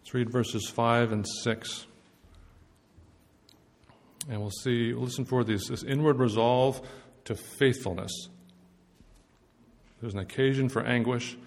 Let's 0.00 0.12
read 0.12 0.30
verses 0.30 0.68
5 0.68 1.12
and 1.12 1.26
6. 1.26 1.86
And 4.28 4.38
we'll 4.38 4.50
see, 4.50 4.92
we'll 4.92 5.04
listen 5.04 5.24
for 5.24 5.42
these, 5.42 5.64
this 5.68 5.82
inward 5.82 6.18
resolve 6.18 6.86
to 7.24 7.34
faithfulness. 7.34 8.28
There's 10.02 10.12
an 10.12 10.20
occasion 10.20 10.68
for 10.68 10.82
anguish. 10.82 11.38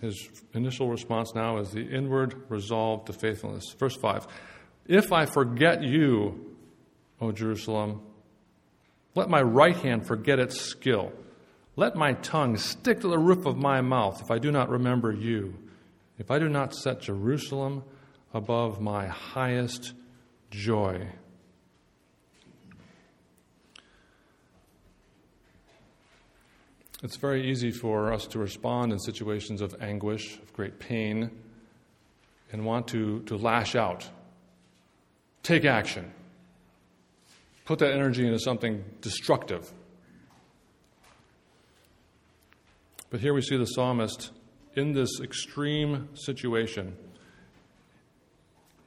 His 0.00 0.30
initial 0.54 0.88
response 0.88 1.34
now 1.34 1.58
is 1.58 1.72
the 1.72 1.86
inward 1.86 2.42
resolve 2.48 3.04
to 3.04 3.12
faithfulness. 3.12 3.74
Verse 3.78 3.96
5 3.96 4.26
if 4.88 5.12
I 5.12 5.26
forget 5.26 5.82
you, 5.82 6.54
O 7.20 7.32
Jerusalem, 7.32 8.02
let 9.14 9.28
my 9.28 9.40
right 9.40 9.76
hand 9.76 10.06
forget 10.06 10.38
its 10.38 10.60
skill. 10.60 11.12
Let 11.74 11.96
my 11.96 12.12
tongue 12.14 12.56
stick 12.56 13.00
to 13.00 13.08
the 13.08 13.18
roof 13.18 13.46
of 13.46 13.56
my 13.56 13.80
mouth 13.80 14.20
if 14.22 14.30
I 14.30 14.38
do 14.38 14.50
not 14.50 14.68
remember 14.68 15.12
you, 15.12 15.54
if 16.18 16.30
I 16.30 16.38
do 16.38 16.48
not 16.48 16.74
set 16.74 17.00
Jerusalem 17.00 17.82
above 18.32 18.80
my 18.80 19.06
highest 19.06 19.94
joy. 20.50 21.08
It's 27.02 27.16
very 27.16 27.50
easy 27.50 27.70
for 27.70 28.12
us 28.12 28.26
to 28.28 28.38
respond 28.38 28.92
in 28.92 28.98
situations 28.98 29.60
of 29.60 29.76
anguish, 29.80 30.38
of 30.38 30.52
great 30.54 30.78
pain, 30.78 31.30
and 32.52 32.64
want 32.64 32.88
to, 32.88 33.20
to 33.22 33.36
lash 33.36 33.74
out 33.74 34.08
take 35.46 35.64
action. 35.64 36.12
Put 37.64 37.78
that 37.78 37.92
energy 37.92 38.26
into 38.26 38.38
something 38.40 38.84
destructive. 39.00 39.72
But 43.10 43.20
here 43.20 43.32
we 43.32 43.42
see 43.42 43.56
the 43.56 43.66
psalmist 43.66 44.32
in 44.74 44.92
this 44.92 45.20
extreme 45.22 46.08
situation. 46.14 46.96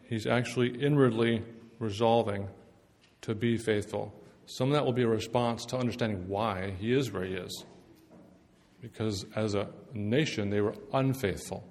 He's 0.04 0.28
actually 0.28 0.82
inwardly 0.82 1.44
resolving 1.80 2.50
to 3.22 3.36
be 3.36 3.58
faithful. 3.58 4.14
Some 4.46 4.70
of 4.70 4.74
that 4.74 4.84
will 4.84 4.94
be 4.94 5.04
a 5.04 5.08
response 5.08 5.66
to 5.68 5.78
understanding 5.78 6.28
why 6.28 6.74
he 6.80 6.94
is 6.94 7.12
where 7.12 7.24
he 7.24 7.36
is. 7.36 7.66
Because 8.82 9.26
as 9.36 9.56
a 9.56 9.70
nation, 9.94 10.50
they 10.50 10.62
were 10.62 10.76
unfaithful. 10.94 11.64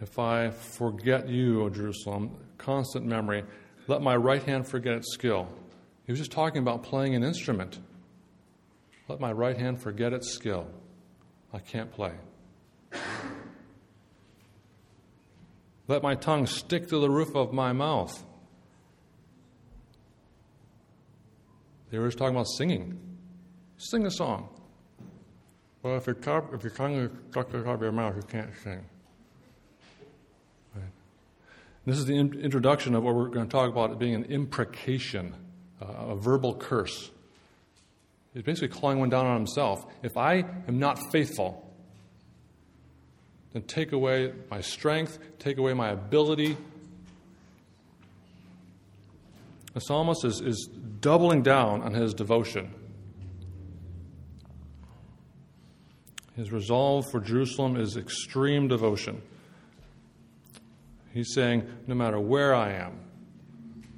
If 0.00 0.18
I 0.18 0.50
forget 0.50 1.28
you, 1.28 1.62
O 1.62 1.70
Jerusalem, 1.70 2.36
constant 2.56 3.04
memory, 3.04 3.44
let 3.88 4.00
my 4.00 4.14
right 4.14 4.42
hand 4.42 4.66
forget 4.66 4.94
its 4.94 5.12
skill. 5.12 5.48
He 6.04 6.12
was 6.12 6.18
just 6.18 6.30
talking 6.30 6.62
about 6.62 6.82
playing 6.82 7.14
an 7.14 7.24
instrument. 7.24 7.78
Let 9.08 9.20
my 9.20 9.32
right 9.32 9.56
hand 9.56 9.80
forget 9.80 10.12
its 10.12 10.30
skill. 10.30 10.68
I 11.52 11.58
can't 11.58 11.90
play. 11.90 12.12
Let 15.88 16.02
my 16.02 16.14
tongue 16.14 16.46
stick 16.46 16.88
to 16.88 16.98
the 16.98 17.08
roof 17.08 17.34
of 17.34 17.52
my 17.52 17.72
mouth. 17.72 18.22
They 21.90 21.98
were 21.98 22.08
just 22.08 22.18
talking 22.18 22.36
about 22.36 22.48
singing. 22.48 23.00
Sing 23.78 24.04
a 24.04 24.10
song. 24.10 24.50
Well, 25.82 25.96
if 25.96 26.06
your, 26.06 26.14
top, 26.14 26.52
if 26.52 26.62
your 26.62 26.72
tongue 26.72 26.94
is 26.94 27.10
stuck 27.30 27.50
to 27.50 27.58
the 27.58 27.64
top 27.64 27.76
of 27.76 27.82
your 27.82 27.92
mouth, 27.92 28.16
you 28.16 28.22
can't 28.22 28.50
sing. 28.62 28.84
This 31.88 31.96
is 31.96 32.04
the 32.04 32.18
in- 32.18 32.38
introduction 32.38 32.94
of 32.94 33.02
what 33.02 33.14
we're 33.14 33.28
going 33.28 33.46
to 33.46 33.50
talk 33.50 33.70
about 33.70 33.98
being 33.98 34.14
an 34.14 34.24
imprecation, 34.24 35.34
uh, 35.80 35.86
a 35.86 36.16
verbal 36.16 36.54
curse. 36.54 37.10
He's 38.34 38.42
basically 38.42 38.78
calling 38.78 38.98
one 38.98 39.08
down 39.08 39.24
on 39.24 39.38
himself. 39.38 39.86
If 40.02 40.18
I 40.18 40.44
am 40.68 40.78
not 40.78 40.98
faithful, 41.10 41.66
then 43.54 43.62
take 43.62 43.92
away 43.92 44.34
my 44.50 44.60
strength, 44.60 45.18
take 45.38 45.56
away 45.56 45.72
my 45.72 45.88
ability. 45.88 46.58
The 49.72 49.80
psalmist 49.80 50.26
is, 50.26 50.42
is 50.42 50.68
doubling 51.00 51.42
down 51.42 51.80
on 51.80 51.94
his 51.94 52.12
devotion. 52.12 52.70
His 56.36 56.52
resolve 56.52 57.06
for 57.10 57.18
Jerusalem 57.18 57.76
is 57.76 57.96
extreme 57.96 58.68
devotion. 58.68 59.22
He's 61.12 61.32
saying, 61.34 61.66
no 61.86 61.94
matter 61.94 62.20
where 62.20 62.54
I 62.54 62.72
am, 62.72 63.00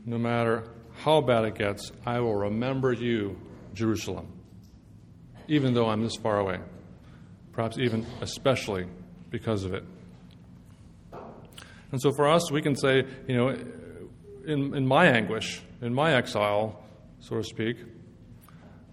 no 0.04 0.18
matter 0.18 0.64
how 1.02 1.20
bad 1.20 1.44
it 1.44 1.54
gets, 1.54 1.90
I 2.06 2.20
will 2.20 2.34
remember 2.34 2.92
you, 2.92 3.38
Jerusalem, 3.74 4.28
even 5.48 5.74
though 5.74 5.88
I'm 5.88 6.02
this 6.02 6.16
far 6.16 6.38
away, 6.38 6.58
perhaps 7.52 7.78
even 7.78 8.06
especially 8.20 8.86
because 9.30 9.64
of 9.64 9.74
it. 9.74 9.84
And 11.92 12.00
so 12.00 12.12
for 12.12 12.28
us, 12.28 12.50
we 12.50 12.62
can 12.62 12.76
say, 12.76 13.04
you 13.26 13.36
know, 13.36 13.48
in, 14.46 14.74
in 14.74 14.86
my 14.86 15.06
anguish, 15.06 15.62
in 15.82 15.92
my 15.92 16.14
exile, 16.14 16.84
so 17.20 17.36
to 17.36 17.44
speak, 17.44 17.76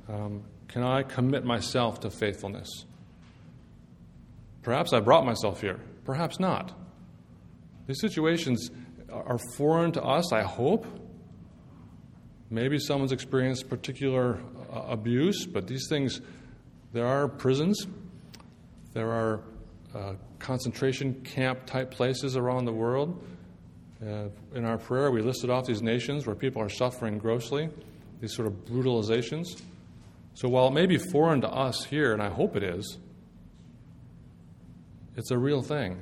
um, 0.10 0.44
can 0.68 0.84
I 0.84 1.04
commit 1.04 1.46
myself 1.46 2.00
to 2.02 2.10
faithfulness? 2.10 2.86
Perhaps 4.64 4.94
I 4.94 5.00
brought 5.00 5.26
myself 5.26 5.62
here, 5.62 5.80
perhaps 6.04 6.40
not. 6.40 6.74
These 7.88 8.02
situations 8.02 8.70
are 9.10 9.38
foreign 9.56 9.94
to 9.94 10.04
us, 10.04 10.34
I 10.34 10.44
hope. 10.44 10.86
Maybe 12.50 12.80
someone's 12.80 13.14
experienced 13.14 13.70
particular 13.70 14.40
uh, 14.72 14.82
abuse, 14.90 15.46
but 15.46 15.68
these 15.68 15.88
things, 15.90 16.22
there 16.94 17.08
are 17.08 17.28
prisons, 17.28 17.88
there 18.94 19.12
are 19.12 19.42
uh, 19.96 20.14
concentration 20.40 21.14
camp 21.24 21.66
type 21.66 21.92
places 21.92 22.36
around 22.36 22.66
the 22.66 22.74
world. 22.74 23.24
Uh, 24.02 24.28
in 24.54 24.66
our 24.66 24.78
prayer, 24.78 25.10
we 25.10 25.22
listed 25.22 25.50
off 25.50 25.66
these 25.66 25.82
nations 25.82 26.26
where 26.28 26.36
people 26.36 26.62
are 26.62 26.70
suffering 26.70 27.18
grossly, 27.18 27.70
these 28.20 28.34
sort 28.34 28.48
of 28.48 28.54
brutalizations. 28.66 29.62
So 30.36 30.50
while 30.50 30.68
it 30.68 30.74
may 30.74 30.86
be 30.86 30.98
foreign 30.98 31.42
to 31.42 31.50
us 31.50 31.86
here, 31.86 32.14
and 32.14 32.22
I 32.22 32.30
hope 32.30 32.56
it 32.56 32.64
is, 32.64 32.98
it's 35.16 35.32
a 35.32 35.38
real 35.38 35.62
thing 35.62 36.00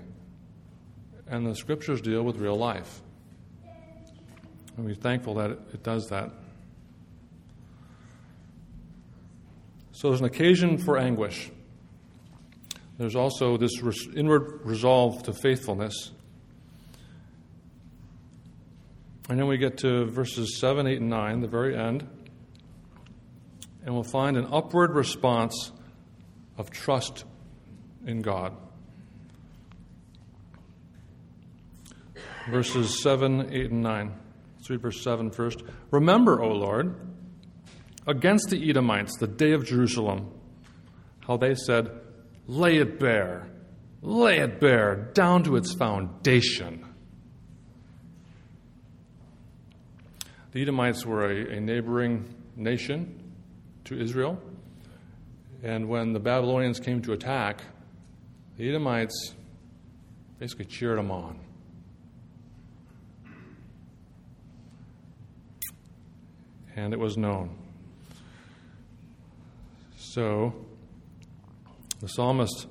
and 1.28 1.46
the 1.46 1.56
scriptures 1.56 2.02
deal 2.02 2.24
with 2.24 2.38
real 2.38 2.56
life. 2.56 3.02
And 4.78 4.86
we're 4.86 4.96
thankful 4.96 5.36
that 5.36 5.52
it, 5.52 5.84
does 5.84 6.10
that. 6.10 6.32
So 9.92 10.10
there's 10.10 10.20
an 10.20 10.26
occasion 10.26 10.78
for 10.78 10.98
anguish. 10.98 11.50
There's 12.98 13.16
also 13.16 13.58
this 13.58 13.72
inward 14.16 14.62
resolve 14.64 15.24
to 15.24 15.34
faithfulness. 15.34 16.12
And 19.30 19.40
then 19.40 19.48
we 19.48 19.58
get 19.58 19.78
to 19.80 20.06
verses 20.06 20.60
7, 20.60 20.86
8, 20.86 21.00
and 21.00 21.10
9, 21.10 21.42
the 21.42 21.48
very 21.48 21.76
end. 21.76 22.08
And 23.86 23.94
we'll 23.94 24.04
find 24.04 24.38
an 24.38 24.48
upward 24.52 24.94
response 24.94 25.72
of 26.58 26.70
trust 26.70 27.24
in 28.06 28.22
God. 28.22 28.56
Verses 32.50 33.02
7, 33.02 33.54
8, 33.54 33.72
and 33.72 33.82
9. 33.82 34.14
Let's 34.56 34.70
read 34.70 34.82
verse 34.82 35.04
7 35.04 35.32
first. 35.32 35.64
Remember, 35.92 36.42
O 36.42 36.50
Lord, 36.50 36.96
against 38.08 38.50
the 38.50 38.70
Edomites, 38.70 39.18
the 39.18 39.28
day 39.28 39.52
of 39.52 39.66
Jerusalem, 39.66 40.32
how 41.20 41.38
they 41.38 41.56
said, 41.56 41.90
Lay 42.48 42.78
it 42.78 43.00
bare, 43.00 43.48
lay 44.02 44.40
it 44.40 44.60
bare, 44.60 45.12
down 45.14 45.44
to 45.44 45.56
its 45.56 45.74
foundation. 45.74 46.86
The 50.52 50.62
Edomites 50.62 51.06
were 51.06 51.30
a, 51.30 51.58
a 51.58 51.60
neighboring 51.60 52.34
nation 52.56 53.34
to 53.86 54.00
Israel. 54.00 54.40
And 55.64 55.90
when 55.90 56.14
the 56.14 56.20
Babylonians 56.20 56.80
came 56.80 57.02
to 57.02 57.14
attack, 57.14 57.62
the 58.58 58.70
Edomites 58.70 59.34
basically 60.40 60.66
cheered 60.66 60.98
them 60.98 61.12
on. 61.12 61.40
And 66.76 66.94
it 66.94 67.00
was 67.00 67.18
known. 67.18 67.58
So 69.98 70.54
the 72.02 72.08
psalmist 72.08 72.68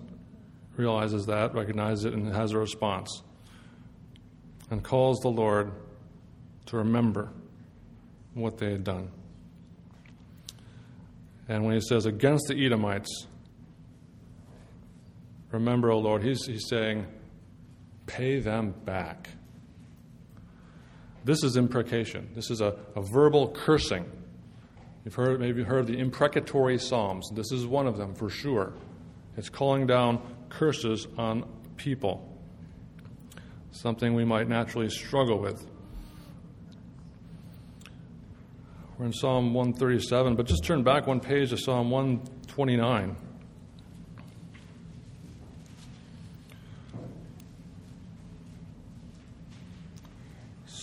realizes 0.76 1.26
that, 1.26 1.54
recognizes 1.54 2.04
it, 2.04 2.12
and 2.12 2.32
has 2.34 2.52
a 2.52 2.58
response 2.58 3.22
and 4.70 4.82
calls 4.82 5.20
the 5.20 5.28
Lord 5.28 5.72
to 6.66 6.78
remember 6.78 7.30
what 8.34 8.58
they 8.58 8.72
had 8.72 8.84
done. 8.84 9.10
And 11.48 11.64
when 11.64 11.74
he 11.74 11.80
says, 11.80 12.06
against 12.06 12.46
the 12.48 12.64
Edomites, 12.64 13.26
remember, 15.52 15.90
O 15.90 15.98
Lord, 15.98 16.22
he's, 16.22 16.44
he's 16.46 16.66
saying, 16.68 17.06
pay 18.06 18.40
them 18.40 18.74
back. 18.84 19.28
This 21.24 21.42
is 21.42 21.56
imprecation. 21.56 22.28
This 22.34 22.50
is 22.50 22.60
a, 22.60 22.76
a 22.94 23.00
verbal 23.00 23.48
cursing. 23.48 24.04
You've 25.04 25.14
heard, 25.14 25.40
maybe 25.40 25.62
heard 25.62 25.86
the 25.86 25.98
imprecatory 25.98 26.78
Psalms. 26.78 27.30
This 27.32 27.50
is 27.50 27.66
one 27.66 27.86
of 27.86 27.96
them 27.96 28.14
for 28.14 28.28
sure. 28.28 28.74
It's 29.36 29.48
calling 29.48 29.86
down 29.86 30.22
curses 30.48 31.06
on 31.18 31.44
people, 31.76 32.38
something 33.72 34.14
we 34.14 34.24
might 34.24 34.48
naturally 34.48 34.88
struggle 34.88 35.38
with. 35.38 35.66
We're 38.98 39.06
in 39.06 39.12
Psalm 39.12 39.52
137, 39.52 40.36
but 40.36 40.46
just 40.46 40.62
turn 40.62 40.84
back 40.84 41.06
one 41.06 41.20
page 41.20 41.50
to 41.50 41.56
Psalm 41.56 41.90
129. 41.90 43.16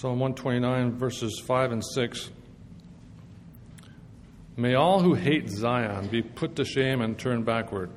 Psalm 0.01 0.17
129, 0.17 0.98
verses 0.98 1.39
5 1.46 1.74
and 1.74 1.86
6. 1.86 2.31
May 4.58 4.74
all 4.74 5.00
who 5.00 5.13
hate 5.13 5.48
Zion 5.48 6.08
be 6.08 6.24
put 6.24 6.55
to 6.55 6.65
shame 6.65 7.01
and 7.01 7.20
turn 7.20 7.43
backward. 7.43 7.91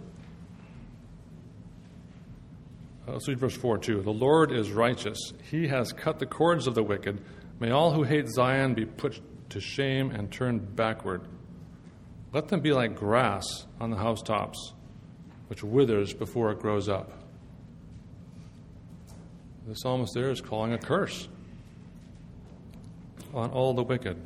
Uh, 3.09 3.13
let's 3.13 3.27
read 3.27 3.41
verse 3.41 3.57
4 3.57 3.79
too. 3.79 4.03
The 4.03 4.11
Lord 4.11 4.53
is 4.53 4.71
righteous. 4.71 5.33
He 5.51 5.67
has 5.69 5.93
cut 5.93 6.19
the 6.19 6.27
cords 6.27 6.67
of 6.67 6.75
the 6.75 6.83
wicked. 6.83 7.23
May 7.59 7.71
all 7.71 7.91
who 7.91 8.03
hate 8.03 8.29
Zion 8.29 8.75
be 8.75 8.85
put 8.85 9.23
to 9.49 9.59
shame 9.59 10.11
and 10.11 10.31
turn 10.31 10.59
backward. 10.59 11.23
Let 12.35 12.49
them 12.49 12.61
be 12.61 12.75
like 12.75 12.97
grass 12.97 13.47
on 13.81 13.89
the 13.89 13.97
housetops, 13.97 14.75
which 15.47 15.65
withers 15.65 16.13
before 16.13 16.53
it 16.53 16.59
grows 16.59 16.87
up. 16.87 17.13
The 19.67 19.75
psalmist 19.75 20.13
there 20.13 20.31
is 20.31 20.43
calling 20.43 20.75
a 20.75 20.79
curse 20.79 21.29
on 23.35 23.51
all 23.51 23.75
the 23.75 23.83
wicked. 23.83 24.17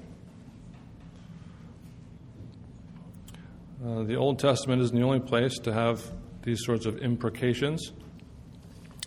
Uh, 3.84 4.02
the 4.02 4.16
Old 4.16 4.38
Testament 4.38 4.82
isn't 4.82 4.96
the 4.96 5.04
only 5.04 5.20
place 5.20 5.58
to 5.60 5.72
have 5.72 6.02
these 6.42 6.64
sorts 6.64 6.84
of 6.84 6.98
imprecations. 6.98 7.92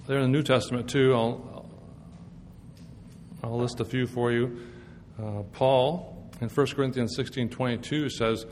They're 0.08 0.18
in 0.18 0.24
the 0.24 0.38
New 0.38 0.44
Testament 0.44 0.90
too. 0.90 1.14
I'll, 1.14 1.70
I'll 3.44 3.58
list 3.58 3.80
a 3.80 3.86
few 3.86 4.08
for 4.08 4.32
you. 4.32 4.60
Uh, 5.22 5.44
Paul 5.52 6.30
in 6.42 6.50
1 6.50 6.68
Corinthians 6.68 7.16
16 7.16 7.50
22 7.50 8.10
says, 8.10 8.46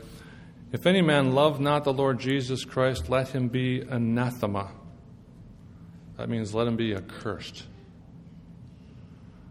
If 0.72 0.86
any 0.86 1.02
man 1.02 1.32
love 1.32 1.58
not 1.58 1.84
the 1.84 1.92
Lord 1.92 2.20
Jesus 2.20 2.64
Christ, 2.64 3.08
let 3.08 3.28
him 3.28 3.48
be 3.48 3.80
anathema. 3.80 4.70
That 6.16 6.28
means 6.28 6.54
let 6.54 6.68
him 6.68 6.76
be 6.76 6.94
accursed. 6.94 7.64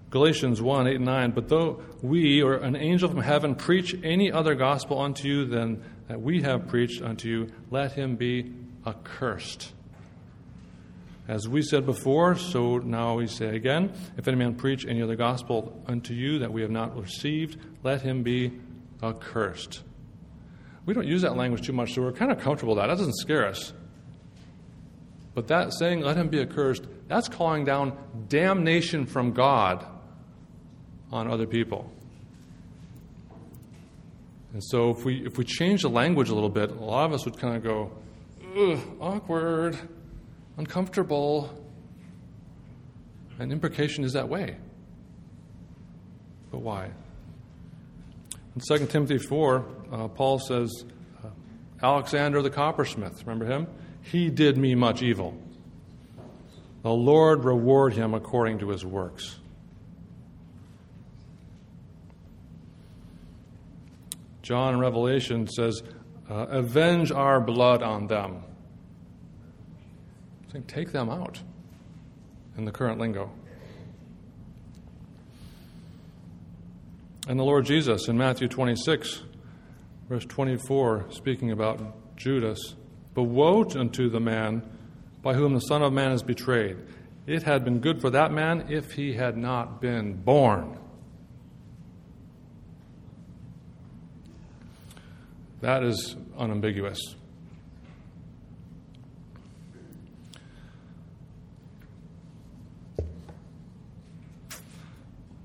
Galatians 0.09 0.61
1 0.61 0.87
8 0.87 0.95
and 0.95 1.05
9. 1.05 1.31
But 1.31 1.49
though 1.49 1.81
we 2.01 2.41
or 2.41 2.55
an 2.55 2.75
angel 2.75 3.09
from 3.09 3.21
heaven 3.21 3.55
preach 3.55 3.95
any 4.03 4.31
other 4.31 4.55
gospel 4.55 4.99
unto 4.99 5.27
you 5.27 5.45
than 5.45 5.83
that 6.07 6.19
we 6.19 6.41
have 6.41 6.67
preached 6.67 7.01
unto 7.01 7.29
you, 7.29 7.47
let 7.69 7.93
him 7.93 8.15
be 8.15 8.51
accursed. 8.87 9.73
As 11.27 11.47
we 11.47 11.61
said 11.61 11.85
before, 11.85 12.35
so 12.35 12.79
now 12.79 13.15
we 13.15 13.27
say 13.27 13.55
again 13.55 13.93
if 14.17 14.27
any 14.27 14.35
man 14.35 14.55
preach 14.55 14.85
any 14.87 15.03
other 15.03 15.15
gospel 15.15 15.79
unto 15.85 16.15
you 16.15 16.39
that 16.39 16.51
we 16.51 16.61
have 16.63 16.71
not 16.71 16.99
received, 16.99 17.59
let 17.83 18.01
him 18.01 18.23
be 18.23 18.51
accursed. 19.03 19.83
We 20.87 20.95
don't 20.95 21.07
use 21.07 21.21
that 21.21 21.37
language 21.37 21.67
too 21.67 21.73
much, 21.73 21.93
so 21.93 22.01
we're 22.01 22.13
kind 22.13 22.31
of 22.31 22.39
comfortable 22.39 22.73
with 22.73 22.81
that. 22.81 22.87
That 22.87 22.97
doesn't 22.97 23.17
scare 23.17 23.45
us. 23.45 23.73
But 25.35 25.47
that 25.49 25.71
saying, 25.73 26.01
let 26.01 26.17
him 26.17 26.29
be 26.29 26.41
accursed, 26.41 26.87
that's 27.07 27.29
calling 27.29 27.63
down 27.63 27.95
damnation 28.27 29.05
from 29.05 29.31
God 29.31 29.85
on 31.11 31.29
other 31.29 31.47
people. 31.47 31.91
And 34.53 34.63
so 34.63 34.89
if 34.89 35.05
we, 35.05 35.25
if 35.25 35.37
we 35.37 35.43
change 35.43 35.83
the 35.83 35.89
language 35.89 36.29
a 36.29 36.33
little 36.33 36.49
bit, 36.49 36.71
a 36.71 36.83
lot 36.83 37.05
of 37.05 37.13
us 37.13 37.25
would 37.25 37.37
kind 37.37 37.55
of 37.55 37.63
go, 37.63 37.91
ugh, 38.57 38.79
awkward 38.99 39.77
uncomfortable. 40.59 41.49
And 43.39 43.51
imprecation 43.51 44.03
is 44.03 44.13
that 44.13 44.27
way. 44.27 44.57
But 46.51 46.59
why? 46.59 46.91
In 48.55 48.77
2 48.77 48.87
Timothy 48.87 49.17
4, 49.17 49.65
uh, 49.91 50.07
Paul 50.09 50.39
says, 50.39 50.83
uh, 51.23 51.29
Alexander 51.81 52.41
the 52.41 52.49
coppersmith, 52.49 53.21
remember 53.21 53.45
him? 53.45 53.67
He 54.01 54.29
did 54.29 54.57
me 54.57 54.75
much 54.75 55.01
evil. 55.01 55.37
The 56.81 56.91
Lord 56.91 57.45
reward 57.45 57.93
him 57.93 58.13
according 58.13 58.59
to 58.59 58.69
his 58.69 58.85
works. 58.85 59.39
John 64.49 64.73
in 64.73 64.79
Revelation 64.79 65.45
says, 65.45 65.83
uh, 66.27 66.47
Avenge 66.49 67.11
our 67.11 67.39
blood 67.39 67.83
on 67.83 68.07
them 68.07 68.41
saying, 70.51 70.63
take 70.63 70.91
them 70.91 71.07
out 71.07 71.39
in 72.57 72.65
the 72.65 72.71
current 72.71 72.97
lingo. 72.97 73.29
And 77.27 77.39
the 77.39 77.43
Lord 77.43 77.67
Jesus 77.67 78.07
in 78.07 78.17
Matthew 78.17 78.47
26, 78.47 79.21
verse 80.09 80.25
24, 80.25 81.11
speaking 81.11 81.51
about 81.51 82.17
Judas, 82.17 82.73
But 83.13 83.25
woe 83.25 83.63
unto 83.75 84.09
the 84.09 84.19
man 84.19 84.67
by 85.21 85.35
whom 85.35 85.53
the 85.53 85.59
Son 85.59 85.83
of 85.83 85.93
Man 85.93 86.11
is 86.11 86.23
betrayed. 86.23 86.77
It 87.27 87.43
had 87.43 87.63
been 87.63 87.81
good 87.81 88.01
for 88.01 88.09
that 88.09 88.31
man 88.31 88.65
if 88.67 88.93
he 88.93 89.13
had 89.13 89.37
not 89.37 89.79
been 89.79 90.13
born. 90.13 90.79
That 95.61 95.83
is 95.83 96.15
unambiguous. 96.37 96.99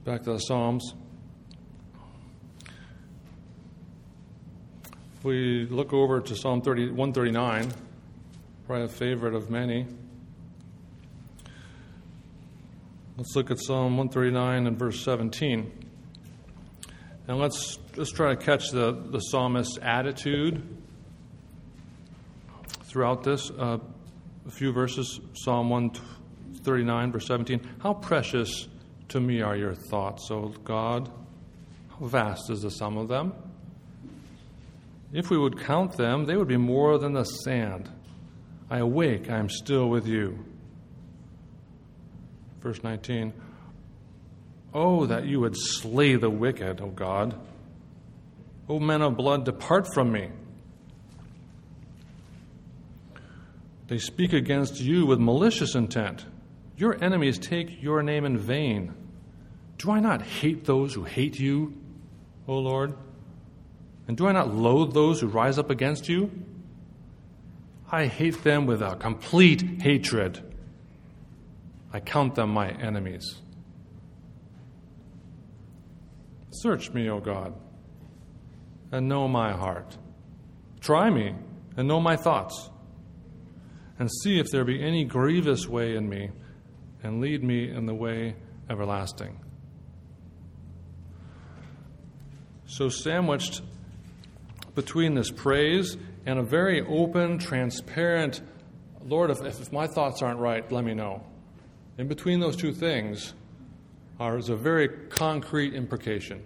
Back 0.05 0.23
to 0.25 0.35
the 0.35 0.39
Psalms. 0.39 0.95
If 5.17 5.25
we 5.25 5.67
look 5.69 5.93
over 5.93 6.21
to 6.21 6.37
Psalm 6.37 6.61
30, 6.61 6.91
139, 6.91 7.73
probably 8.67 8.85
a 8.85 8.89
favorite 8.89 9.35
of 9.35 9.51
many. 9.51 9.87
Let's 13.17 13.35
look 13.35 13.51
at 13.51 13.59
Psalm 13.59 13.97
139 13.97 14.67
and 14.69 14.79
verse 14.79 15.03
17. 15.03 15.84
And 17.27 17.39
let's 17.39 17.79
just 17.95 18.15
try 18.15 18.35
to 18.35 18.37
catch 18.37 18.69
the, 18.71 18.93
the 18.93 19.19
psalmist's 19.19 19.79
attitude 19.81 20.63
throughout 22.83 23.25
this. 23.25 23.51
Uh, 23.51 23.79
a 24.47 24.51
few 24.51 24.73
verses, 24.73 25.21
Psalm 25.33 25.71
139, 25.71 27.13
verse 27.13 27.27
17. 27.27 27.61
How 27.81 27.95
precious 27.95 28.69
to 29.09 29.21
me 29.21 29.41
are 29.41 29.57
your 29.57 29.75
thoughts, 29.75 30.31
O 30.31 30.49
God. 30.65 31.11
How 31.89 32.07
vast 32.07 32.51
is 32.51 32.61
the 32.61 32.71
sum 32.71 32.99
of 32.99 33.09
them? 33.09 33.33
If 35.15 35.31
we 35.31 35.39
would 35.39 35.59
count 35.59 35.97
them, 35.97 36.27
they 36.27 36.37
would 36.37 36.49
be 36.49 36.59
more 36.59 36.99
than 36.99 37.15
the 37.15 37.25
sand. 37.25 37.89
I 38.69 38.79
awake, 38.79 39.31
I 39.31 39.39
am 39.39 39.49
still 39.49 39.89
with 39.89 40.07
you. 40.07 40.45
Verse 42.61 42.83
19 42.83 43.33
Oh, 44.75 45.07
that 45.07 45.25
you 45.25 45.39
would 45.41 45.57
slay 45.57 46.17
the 46.17 46.29
wicked, 46.29 46.81
O 46.81 46.89
God. 46.89 47.39
O 48.69 48.81
men 48.81 49.03
of 49.03 49.17
blood, 49.17 49.45
depart 49.45 49.87
from 49.95 50.11
me. 50.11 50.31
They 53.87 53.99
speak 53.99 54.33
against 54.33 54.81
you 54.81 55.07
with 55.07 55.21
malicious 55.21 55.75
intent. 55.75 56.27
Your 56.77 57.03
enemies 57.03 57.39
take 57.39 57.83
your 57.83 58.03
name 58.03 58.25
in 58.25 58.37
vain. 58.37 58.95
Do 59.79 59.93
I 59.93 60.01
not 60.01 60.23
hate 60.23 60.65
those 60.65 60.95
who 60.95 61.05
hate 61.05 61.39
you, 61.39 61.75
O 62.49 62.59
Lord? 62.59 62.95
And 64.09 64.17
do 64.17 64.27
I 64.27 64.33
not 64.33 64.55
loathe 64.55 64.93
those 64.93 65.21
who 65.21 65.29
rise 65.29 65.59
up 65.59 65.71
against 65.71 66.09
you? 66.09 66.31
I 67.91 68.07
hate 68.07 68.43
them 68.43 68.67
with 68.67 68.83
a 68.83 68.97
complete 68.97 69.83
hatred. 69.83 70.43
I 71.93 72.01
count 72.01 72.35
them 72.35 72.51
my 72.51 72.71
enemies. 72.71 73.37
Search 76.61 76.93
me, 76.93 77.09
O 77.11 77.19
God, 77.19 77.53
and 78.93 79.09
know 79.09 79.27
my 79.27 79.53
heart. 79.53 79.99
Try 80.81 81.11
me 81.11 81.35
and 81.77 81.89
know 81.89 82.01
my 82.01 82.17
thoughts, 82.17 82.71
and 83.99 84.09
see 84.23 84.39
if 84.39 84.51
there 84.51 84.65
be 84.65 84.83
any 84.83 85.05
grievous 85.05 85.67
way 85.67 85.97
in 85.97 86.09
me, 86.09 86.31
and 87.03 87.21
lead 87.21 87.43
me 87.43 87.71
in 87.71 87.87
the 87.87 87.95
way 87.95 88.37
everlasting. 88.71 89.41
So, 92.67 92.89
sandwiched 92.89 93.63
between 94.75 95.15
this 95.15 95.31
praise 95.31 95.97
and 96.25 96.39
a 96.39 96.43
very 96.43 96.81
open, 96.83 97.39
transparent, 97.39 98.41
Lord, 99.05 99.31
if, 99.31 99.43
if 99.43 99.73
my 99.73 99.87
thoughts 99.87 100.23
aren't 100.23 100.39
right, 100.39 100.71
let 100.71 100.85
me 100.85 100.95
know. 100.95 101.27
In 101.99 102.09
between 102.09 102.41
those 102.41 102.57
two 102.57 102.73
things 102.73 103.35
are, 104.21 104.39
is 104.39 104.49
a 104.49 104.57
very 104.57 104.89
concrete 104.89 105.75
imprecation. 105.75 106.43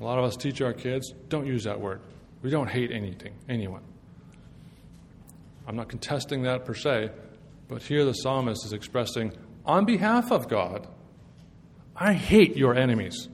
A 0.00 0.04
lot 0.04 0.18
of 0.18 0.24
us 0.24 0.36
teach 0.36 0.60
our 0.60 0.72
kids 0.72 1.12
don't 1.28 1.46
use 1.46 1.64
that 1.64 1.80
word. 1.80 2.00
We 2.42 2.50
don't 2.50 2.68
hate 2.68 2.92
anything, 2.92 3.34
anyone. 3.48 3.82
I'm 5.66 5.76
not 5.76 5.88
contesting 5.88 6.44
that 6.44 6.64
per 6.64 6.74
se, 6.74 7.10
but 7.66 7.82
here 7.82 8.04
the 8.04 8.12
psalmist 8.12 8.64
is 8.64 8.72
expressing, 8.72 9.32
on 9.66 9.84
behalf 9.84 10.30
of 10.30 10.48
God, 10.48 10.86
I 11.94 12.12
hate 12.12 12.56
your 12.56 12.74
enemies. 12.74 13.28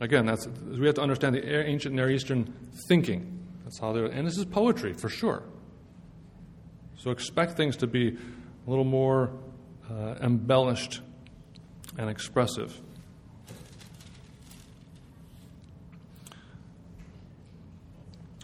Again, 0.00 0.26
that's, 0.26 0.46
we 0.46 0.86
have 0.86 0.96
to 0.96 1.00
understand 1.00 1.36
the 1.36 1.66
ancient 1.66 1.94
Near 1.94 2.10
Eastern 2.10 2.52
thinking. 2.88 3.37
That's 3.68 3.80
how 3.80 3.92
they 3.92 4.00
and 4.00 4.26
this 4.26 4.38
is 4.38 4.46
poetry 4.46 4.94
for 4.94 5.10
sure. 5.10 5.42
So 6.96 7.10
expect 7.10 7.54
things 7.54 7.76
to 7.76 7.86
be 7.86 8.08
a 8.08 8.70
little 8.70 8.86
more 8.86 9.30
uh, 9.90 10.14
embellished 10.22 11.02
and 11.98 12.08
expressive. 12.08 12.80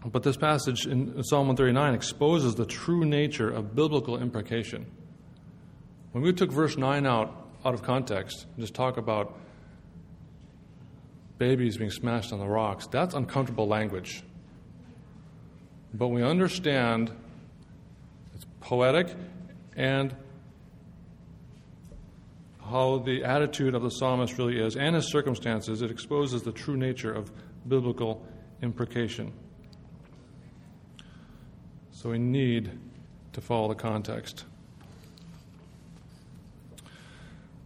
But 0.04 0.24
this 0.24 0.36
passage 0.36 0.86
in 0.86 1.24
Psalm 1.24 1.48
139 1.48 1.94
exposes 1.94 2.54
the 2.54 2.66
true 2.66 3.06
nature 3.06 3.48
of 3.48 3.74
biblical 3.74 4.20
imprecation. 4.20 4.84
When 6.12 6.22
we 6.22 6.34
took 6.34 6.52
verse 6.52 6.76
9 6.76 7.06
out, 7.06 7.48
out 7.64 7.72
of 7.72 7.82
context, 7.82 8.44
and 8.54 8.60
just 8.60 8.74
talk 8.74 8.98
about 8.98 9.38
babies 11.38 11.78
being 11.78 11.88
smashed 11.88 12.30
on 12.30 12.40
the 12.40 12.46
rocks, 12.46 12.86
that's 12.88 13.14
uncomfortable 13.14 13.66
language. 13.66 14.22
But 15.94 16.08
we 16.08 16.24
understand 16.24 17.12
it's 18.34 18.44
poetic 18.60 19.14
and 19.76 20.14
how 22.68 22.98
the 22.98 23.22
attitude 23.22 23.76
of 23.76 23.82
the 23.82 23.90
psalmist 23.90 24.36
really 24.36 24.58
is 24.58 24.76
and 24.76 24.96
his 24.96 25.10
circumstances, 25.10 25.82
it 25.82 25.92
exposes 25.92 26.42
the 26.42 26.50
true 26.50 26.76
nature 26.76 27.12
of 27.12 27.30
biblical 27.68 28.26
imprecation. 28.60 29.32
So 31.92 32.10
we 32.10 32.18
need 32.18 32.76
to 33.32 33.40
follow 33.40 33.68
the 33.68 33.74
context. 33.76 34.44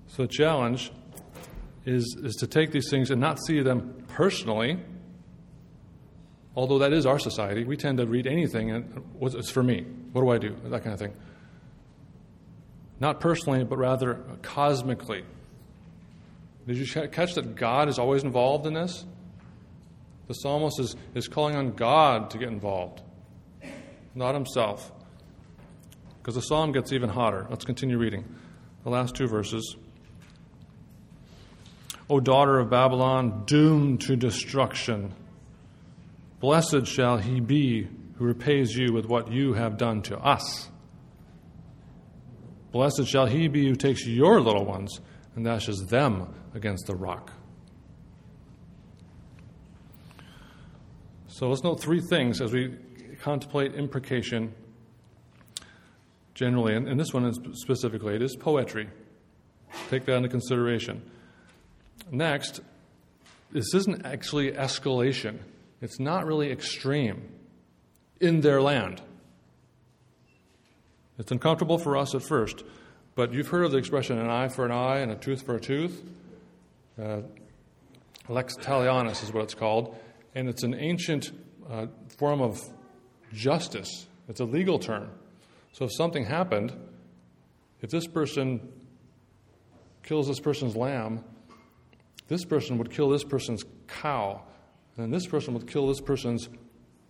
So 0.09 0.25
the 0.25 0.29
challenge 0.29 0.93
is, 1.87 2.05
is 2.23 2.35
to 2.37 2.47
take 2.47 2.73
these 2.73 2.91
things 2.91 3.11
and 3.11 3.21
not 3.21 3.38
see 3.47 3.62
them 3.62 4.05
personally, 4.09 4.79
although 6.59 6.81
that 6.81 6.92
is 6.92 7.07
our 7.07 7.21
society. 7.21 7.62
We 7.62 7.77
tend 7.77 7.99
to 7.99 8.07
read 8.07 8.27
anything 8.27 8.73
and 8.73 9.05
it's 9.23 9.49
for 9.49 9.62
me. 9.62 9.87
What 10.12 10.23
do 10.23 10.31
I 10.31 10.38
do? 10.38 10.57
That 10.64 10.83
kind 10.83 10.92
of 10.92 10.99
thing. 10.99 11.14
Not 12.99 13.21
personally, 13.21 13.62
but 13.62 13.79
rather 13.79 14.14
cosmically. 14.42 15.23
Did 16.66 16.79
you 16.79 17.09
catch 17.11 17.35
that 17.35 17.55
God 17.55 17.88
is 17.88 18.01
always 18.01 18.25
involved 18.25 18.66
in 18.66 18.75
this? 18.75 19.07
The 20.27 20.35
psalmist 20.35 20.81
is, 20.81 20.97
is 21.14 21.29
calling 21.29 21.55
on 21.55 21.75
God 21.75 22.31
to 22.31 22.38
get 22.38 22.49
involved, 22.49 23.03
not 24.16 24.35
himself. 24.35 24.90
Because 26.21 26.35
the 26.35 26.42
psalm 26.42 26.73
gets 26.73 26.92
even 26.92 27.09
hotter. 27.09 27.47
Let's 27.49 27.64
continue 27.64 27.99
reading. 27.99 28.25
The 28.83 28.90
last 28.90 29.14
two 29.14 29.29
verses. 29.29 29.77
O 32.11 32.18
daughter 32.18 32.59
of 32.59 32.68
Babylon, 32.68 33.44
doomed 33.47 34.01
to 34.03 34.16
destruction. 34.16 35.14
Blessed 36.40 36.87
shall 36.87 37.18
he 37.18 37.40
be 37.40 37.88
who 38.16 38.24
repays 38.24 38.77
you 38.77 38.92
with 38.92 39.07
what 39.07 39.33
you 39.33 39.55
have 39.55 39.77
done 39.77 40.03
to 40.03 40.18
us. 40.18 40.68
Blessed 42.72 43.07
shall 43.07 43.27
he 43.27 43.48
be 43.48 43.66
who 43.66 43.74
takes 43.74 44.07
your 44.07 44.40
little 44.40 44.64
ones 44.64 45.01
and 45.35 45.44
dashes 45.44 45.87
them 45.87 46.35
against 46.55 46.87
the 46.87 46.94
rock. 46.94 47.33
So 51.29 51.48
let's 51.48 51.62
note 51.62 51.81
three 51.81 52.01
things 52.01 52.40
as 52.40 52.53
we 52.53 52.74
contemplate 53.20 53.74
imprecation 53.74 54.55
generally, 56.35 56.74
and, 56.74 56.88
and 56.88 56.98
this 56.98 57.12
one 57.12 57.24
is 57.24 57.38
specifically, 57.55 58.14
it 58.14 58.22
is 58.22 58.37
poetry. 58.37 58.88
Take 59.90 60.05
that 60.07 60.16
into 60.16 60.29
consideration. 60.29 61.03
Next, 62.11 62.61
this 63.51 63.74
isn't 63.74 64.07
actually 64.07 64.53
escalation, 64.53 65.38
it's 65.81 66.01
not 66.01 66.27
really 66.27 66.51
extreme 66.51 67.29
in 68.21 68.41
their 68.41 68.61
land. 68.61 69.01
It's 71.19 71.33
uncomfortable 71.33 71.79
for 71.79 71.97
us 71.97 72.14
at 72.14 72.23
first, 72.23 72.64
but 73.14 73.33
you've 73.33 73.49
heard 73.49 73.64
of 73.64 73.73
the 73.73 73.79
expression 73.79 74.19
an 74.19 74.31
eye 74.31 74.49
for 74.49 74.64
an 74.64 74.71
eye 74.71 74.99
and 74.99 75.11
a 75.11 75.17
tooth 75.17 75.43
for 75.43 75.57
a 75.57 75.61
tooth. 75.61 76.03
Uh, 77.01 77.23
lex 78.29 78.57
talionis 78.57 79.23
is 79.23 79.33
what 79.33 79.45
it's 79.45 79.55
called, 79.55 79.97
and 80.35 80.49
it's 80.49 80.62
an 80.62 80.75
ancient 80.75 81.33
uh, 81.71 81.87
form 82.17 82.41
of 82.41 82.61
justice. 83.33 84.07
It's 84.29 84.41
a 84.41 84.45
legal 84.45 84.79
term. 84.79 85.11
So 85.73 85.85
if 85.85 85.93
something 85.93 86.25
happened, 86.25 86.73
if 87.81 87.91
this 87.91 88.07
person 88.07 88.61
kills 90.03 90.29
this 90.29 90.41
person's 90.41 90.77
lamb, 90.77 91.25
this 92.29 92.45
person 92.45 92.79
would 92.79 92.91
kill 92.91 93.09
this 93.09 93.25
person's 93.25 93.64
cow, 93.87 94.43
and 94.99 95.13
this 95.13 95.27
person 95.27 95.55
would 95.55 95.67
kill 95.67 95.87
this 95.87 96.01
person's 96.01 96.49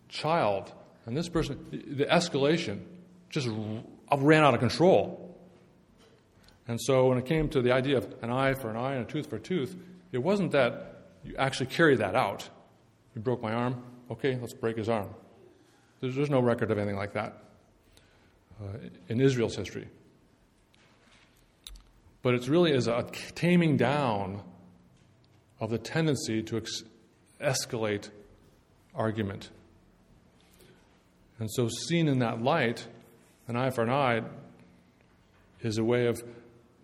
child, 0.08 0.72
and 1.06 1.16
this 1.16 1.28
person, 1.28 1.58
the 1.70 2.04
escalation 2.04 2.80
just 3.30 3.48
ran 4.16 4.44
out 4.44 4.54
of 4.54 4.60
control. 4.60 5.36
And 6.66 6.78
so 6.80 7.08
when 7.08 7.18
it 7.18 7.24
came 7.24 7.48
to 7.50 7.62
the 7.62 7.72
idea 7.72 7.96
of 7.96 8.14
an 8.22 8.30
eye 8.30 8.52
for 8.52 8.70
an 8.70 8.76
eye 8.76 8.94
and 8.94 9.06
a 9.06 9.10
tooth 9.10 9.28
for 9.28 9.36
a 9.36 9.40
tooth, 9.40 9.74
it 10.12 10.18
wasn't 10.18 10.52
that 10.52 11.06
you 11.24 11.34
actually 11.36 11.66
carry 11.66 11.96
that 11.96 12.14
out. 12.14 12.48
You 13.14 13.22
broke 13.22 13.42
my 13.42 13.52
arm, 13.52 13.82
okay, 14.10 14.38
let's 14.40 14.52
break 14.52 14.76
his 14.76 14.88
arm. 14.88 15.08
There's, 16.00 16.14
there's 16.14 16.30
no 16.30 16.40
record 16.40 16.70
of 16.70 16.78
anything 16.78 16.96
like 16.96 17.14
that 17.14 17.42
uh, 18.60 18.88
in 19.08 19.20
Israel's 19.20 19.56
history. 19.56 19.88
But 22.22 22.34
it 22.34 22.48
really 22.48 22.72
is 22.72 22.86
a 22.86 23.06
taming 23.34 23.76
down 23.76 24.42
of 25.60 25.70
the 25.70 25.78
tendency 25.78 26.42
to 26.44 26.58
ex- 26.58 26.82
escalate 27.40 28.10
argument. 28.94 29.50
And 31.38 31.50
so, 31.50 31.68
seen 31.68 32.08
in 32.08 32.18
that 32.18 32.42
light, 32.42 32.86
an 33.46 33.56
eye 33.56 33.70
for 33.70 33.82
an 33.82 33.90
eye 33.90 34.22
is 35.60 35.78
a 35.78 35.84
way 35.84 36.06
of 36.06 36.22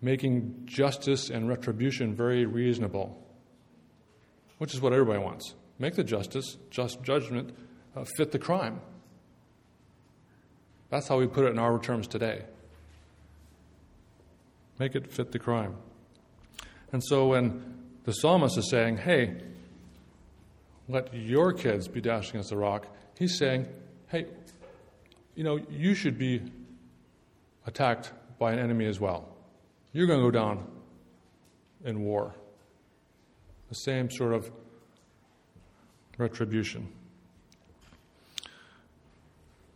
making 0.01 0.63
justice 0.65 1.29
and 1.29 1.49
retribution 1.49 2.13
very 2.13 2.45
reasonable, 2.45 3.21
which 4.57 4.73
is 4.73 4.81
what 4.81 4.93
everybody 4.93 5.19
wants. 5.19 5.53
Make 5.79 5.95
the 5.95 6.03
justice, 6.03 6.57
just 6.69 7.01
judgment, 7.03 7.53
uh, 7.95 8.05
fit 8.17 8.31
the 8.31 8.39
crime. 8.39 8.79
That's 10.89 11.07
how 11.07 11.17
we 11.17 11.27
put 11.27 11.45
it 11.45 11.49
in 11.49 11.59
our 11.59 11.79
terms 11.79 12.07
today. 12.07 12.43
Make 14.79 14.95
it 14.95 15.11
fit 15.11 15.31
the 15.31 15.39
crime. 15.39 15.75
And 16.91 17.03
so 17.03 17.27
when 17.27 17.75
the 18.03 18.13
psalmist 18.13 18.57
is 18.57 18.69
saying, 18.69 18.97
hey, 18.97 19.35
let 20.87 21.13
your 21.13 21.53
kids 21.53 21.87
be 21.87 22.01
dashed 22.01 22.29
against 22.29 22.49
the 22.49 22.57
rock. 22.57 22.87
He's 23.17 23.37
saying, 23.37 23.67
hey, 24.07 24.27
you 25.35 25.43
know, 25.43 25.59
you 25.69 25.95
should 25.95 26.17
be 26.17 26.41
attacked 27.65 28.11
by 28.39 28.53
an 28.53 28.59
enemy 28.59 28.85
as 28.85 28.99
well. 28.99 29.27
You're 29.91 30.07
going 30.07 30.19
to 30.19 30.25
go 30.25 30.31
down 30.31 30.67
in 31.83 32.01
war. 32.01 32.35
The 33.69 33.75
same 33.75 34.09
sort 34.09 34.33
of 34.33 34.51
retribution. 36.17 36.91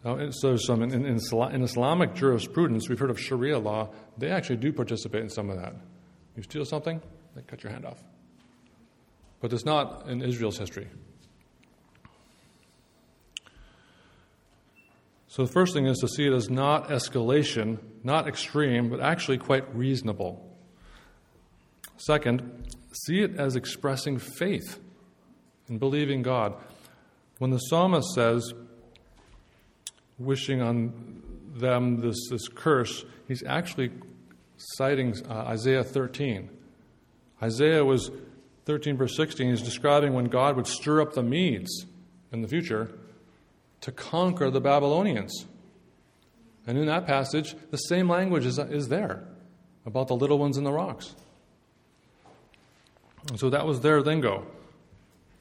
Now, 0.04 0.30
so 0.32 0.56
some 0.56 0.82
in, 0.82 0.94
in, 0.94 1.06
in, 1.06 1.64
Islamic 1.64 2.14
jurisprudence, 2.14 2.88
we've 2.88 3.00
heard 3.00 3.10
of 3.10 3.20
Sharia 3.20 3.60
law. 3.60 3.90
They 4.18 4.30
actually 4.30 4.58
do 4.58 4.72
participate 4.72 5.24
in 5.24 5.30
some 5.30 5.50
of 5.50 5.58
that. 5.58 5.74
You 6.38 6.44
steal 6.44 6.64
something, 6.64 7.02
they 7.36 7.42
cut 7.42 7.64
your 7.64 7.72
hand 7.72 7.86
off. 7.86 8.02
But 9.42 9.54
it's 9.54 9.66
not 9.66 10.08
in 10.08 10.22
Israel's 10.22 10.58
history. 10.58 10.88
So 15.28 15.46
the 15.46 15.52
first 15.52 15.74
thing 15.74 15.86
is 15.86 16.00
to 16.00 16.08
see 16.08 16.26
it 16.26 16.34
as 16.34 16.50
not 16.50 16.90
escalation, 16.90 17.78
not 18.04 18.28
extreme, 18.28 18.90
but 18.90 19.00
actually 19.00 19.38
quite 19.38 19.74
reasonable. 19.76 20.46
Second, 21.98 22.68
see 23.06 23.22
it 23.22 23.38
as 23.38 23.56
expressing 23.56 24.18
faith 24.18 24.80
and 25.68 25.80
believing 25.80 26.24
God. 26.24 26.56
When 27.38 27.52
the 27.52 27.60
psalmist 27.60 28.14
says, 28.16 28.54
wishing 30.18 30.62
on 30.62 31.22
them 31.56 32.02
this, 32.02 32.18
this 32.30 32.48
curse, 32.48 33.06
he's 33.28 33.44
actually 33.44 33.92
citing 34.58 35.16
uh, 35.30 35.34
Isaiah 35.34 35.84
13. 35.84 36.50
Isaiah 37.42 37.86
was 37.86 38.12
13, 38.70 38.98
verse 38.98 39.16
16, 39.16 39.50
he's 39.50 39.64
describing 39.64 40.14
when 40.14 40.26
God 40.26 40.56
would 40.56 40.68
stir 40.68 41.02
up 41.02 41.14
the 41.14 41.24
Medes 41.24 41.88
in 42.32 42.44
the 42.44 42.48
future 42.48 42.92
to 43.82 43.92
conquer 43.92 44.52
the 44.52 44.62
Babylonians. 44.62 45.48
And 46.68 46.78
in 46.78 46.86
that 46.86 47.08
passage, 47.08 47.56
the 47.72 47.78
same 47.78 48.08
language 48.08 48.46
is, 48.46 48.60
is 48.60 48.90
there 48.90 49.28
about 49.88 50.08
the 50.08 50.16
little 50.16 50.38
ones 50.38 50.56
in 50.56 50.66
the 50.66 50.72
rocks. 50.72 51.16
And 53.30 53.40
so 53.40 53.50
that 53.50 53.66
was 53.66 53.82
their 53.82 54.02
lingo 54.02 54.46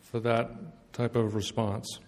for 0.01 0.21
that 0.21 0.51
type 0.95 1.15
of 1.15 1.35
response. 1.35 1.99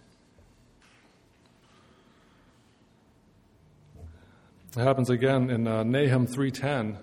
It 4.75 4.81
happens 4.81 5.11
again 5.11 5.51
in 5.51 5.67
uh, 5.67 5.83
Nahum 5.83 6.27
3:10, 6.27 6.97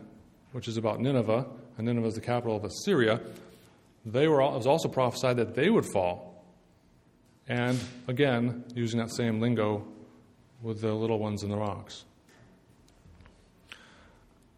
which 0.54 0.68
is 0.68 0.76
about 0.76 1.00
Nineveh, 1.00 1.46
and 1.78 1.86
Nineveh 1.86 2.08
is 2.08 2.16
the 2.16 2.22
capital 2.22 2.56
of 2.56 2.64
Assyria. 2.64 3.22
They 4.12 4.28
were, 4.28 4.42
it 4.42 4.54
was 4.54 4.68
also 4.68 4.88
prophesied 4.88 5.38
that 5.38 5.54
they 5.54 5.70
would 5.70 5.86
fall 5.86 6.28
and 7.48 7.80
again, 8.08 8.66
using 8.76 9.00
that 9.00 9.12
same 9.12 9.40
lingo 9.40 9.86
with 10.62 10.82
the 10.82 10.94
little 10.94 11.20
ones 11.20 11.44
in 11.44 11.50
the 11.50 11.58
rocks. 11.58 12.04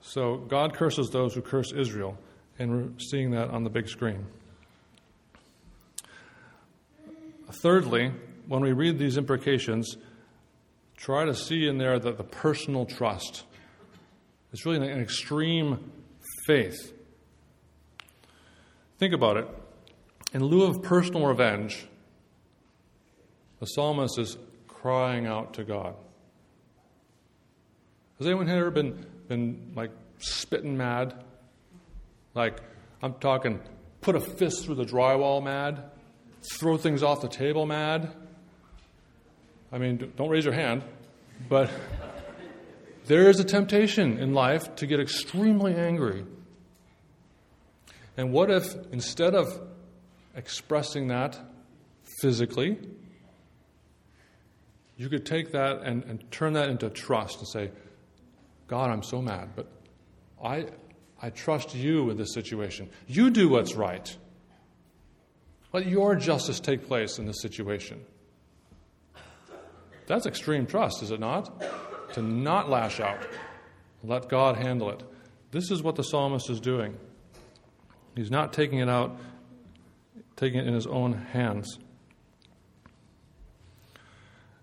So 0.02 0.38
God 0.38 0.74
curses 0.74 1.10
those 1.10 1.36
who 1.36 1.42
curse 1.42 1.72
Israel, 1.72 2.18
and 2.58 2.72
we're 2.72 3.00
seeing 3.00 3.32
that 3.32 3.50
on 3.50 3.64
the 3.64 3.70
big 3.70 3.88
screen. 3.88 4.26
Thirdly, 7.62 8.12
when 8.48 8.62
we 8.62 8.72
read 8.72 8.98
these 8.98 9.18
imprecations, 9.18 9.98
try 10.98 11.26
to 11.26 11.36
see 11.36 11.68
in 11.68 11.78
there 11.78 12.00
that 12.00 12.18
the 12.18 12.24
personal 12.24 12.86
trust. 12.86 13.44
It's 14.52 14.66
really 14.66 14.90
an 14.90 15.00
extreme 15.00 15.92
faith. 16.48 16.94
Think 19.00 19.14
about 19.14 19.38
it. 19.38 19.48
In 20.34 20.44
lieu 20.44 20.64
of 20.64 20.84
personal 20.84 21.26
revenge, 21.26 21.88
the 23.60 23.66
psalmist 23.66 24.20
is 24.20 24.38
crying 24.68 25.26
out 25.26 25.54
to 25.54 25.64
God. 25.64 25.96
Has 28.18 28.28
anyone 28.28 28.48
here 28.48 28.58
ever 28.58 28.72
been, 28.72 29.06
been 29.30 29.72
like 29.74 29.92
spitting 30.18 30.76
mad? 30.76 31.24
Like, 32.36 32.60
I'm 33.02 33.14
talking 33.16 33.62
put 34.02 34.16
a 34.16 34.20
fist 34.20 34.66
through 34.66 34.76
the 34.76 34.86
drywall 34.86 35.42
mad? 35.42 35.84
Throw 36.58 36.78
things 36.78 37.02
off 37.02 37.22
the 37.22 37.30
table 37.30 37.66
mad? 37.66 38.14
I 39.72 39.78
mean, 39.78 40.12
don't 40.18 40.30
raise 40.30 40.44
your 40.44 40.54
hand, 40.54 40.84
but 41.48 41.70
there 43.06 43.30
is 43.30 43.40
a 43.40 43.46
temptation 43.46 44.20
in 44.20 44.34
life 44.34 44.76
to 44.76 44.88
get 44.88 45.00
extremely 45.00 45.74
angry. 45.76 46.26
And 48.20 48.34
what 48.34 48.52
if 48.52 48.76
instead 48.92 49.34
of 49.34 49.48
expressing 50.36 51.08
that 51.08 51.40
physically, 52.20 52.78
you 54.98 55.08
could 55.08 55.26
take 55.26 55.54
that 55.54 55.84
and, 55.84 56.04
and 56.04 56.30
turn 56.30 56.52
that 56.52 56.68
into 56.68 56.90
trust 56.90 57.40
and 57.40 57.48
say, 57.48 57.72
God, 58.68 58.90
I'm 58.90 59.04
so 59.04 59.22
mad, 59.22 59.52
but 59.56 59.72
I, 60.44 60.66
I 61.22 61.30
trust 61.30 61.74
you 61.74 62.10
in 62.10 62.18
this 62.18 62.34
situation. 62.34 62.90
You 63.08 63.30
do 63.30 63.48
what's 63.48 63.76
right. 63.76 64.14
Let 65.72 65.88
your 65.88 66.16
justice 66.16 66.60
take 66.60 66.88
place 66.88 67.20
in 67.20 67.26
this 67.26 67.42
situation. 67.42 68.04
That's 70.08 70.26
extreme 70.26 70.66
trust, 70.66 71.04
is 71.04 71.12
it 71.12 71.22
not? 71.22 71.64
To 72.16 72.22
not 72.22 72.70
lash 72.70 73.00
out, 73.00 73.26
let 74.04 74.28
God 74.28 74.58
handle 74.58 74.90
it. 74.90 75.04
This 75.52 75.72
is 75.72 75.82
what 75.82 75.96
the 75.96 76.04
psalmist 76.04 76.50
is 76.50 76.60
doing. 76.60 76.98
He's 78.16 78.32
not 78.32 78.54
taking 78.54 78.80
it 78.80 78.90
out, 78.90 79.18
taking 80.36 80.60
it 80.60 80.68
in 80.68 80.74
his 80.74 80.88
own 80.88 81.14
hands. 81.14 81.80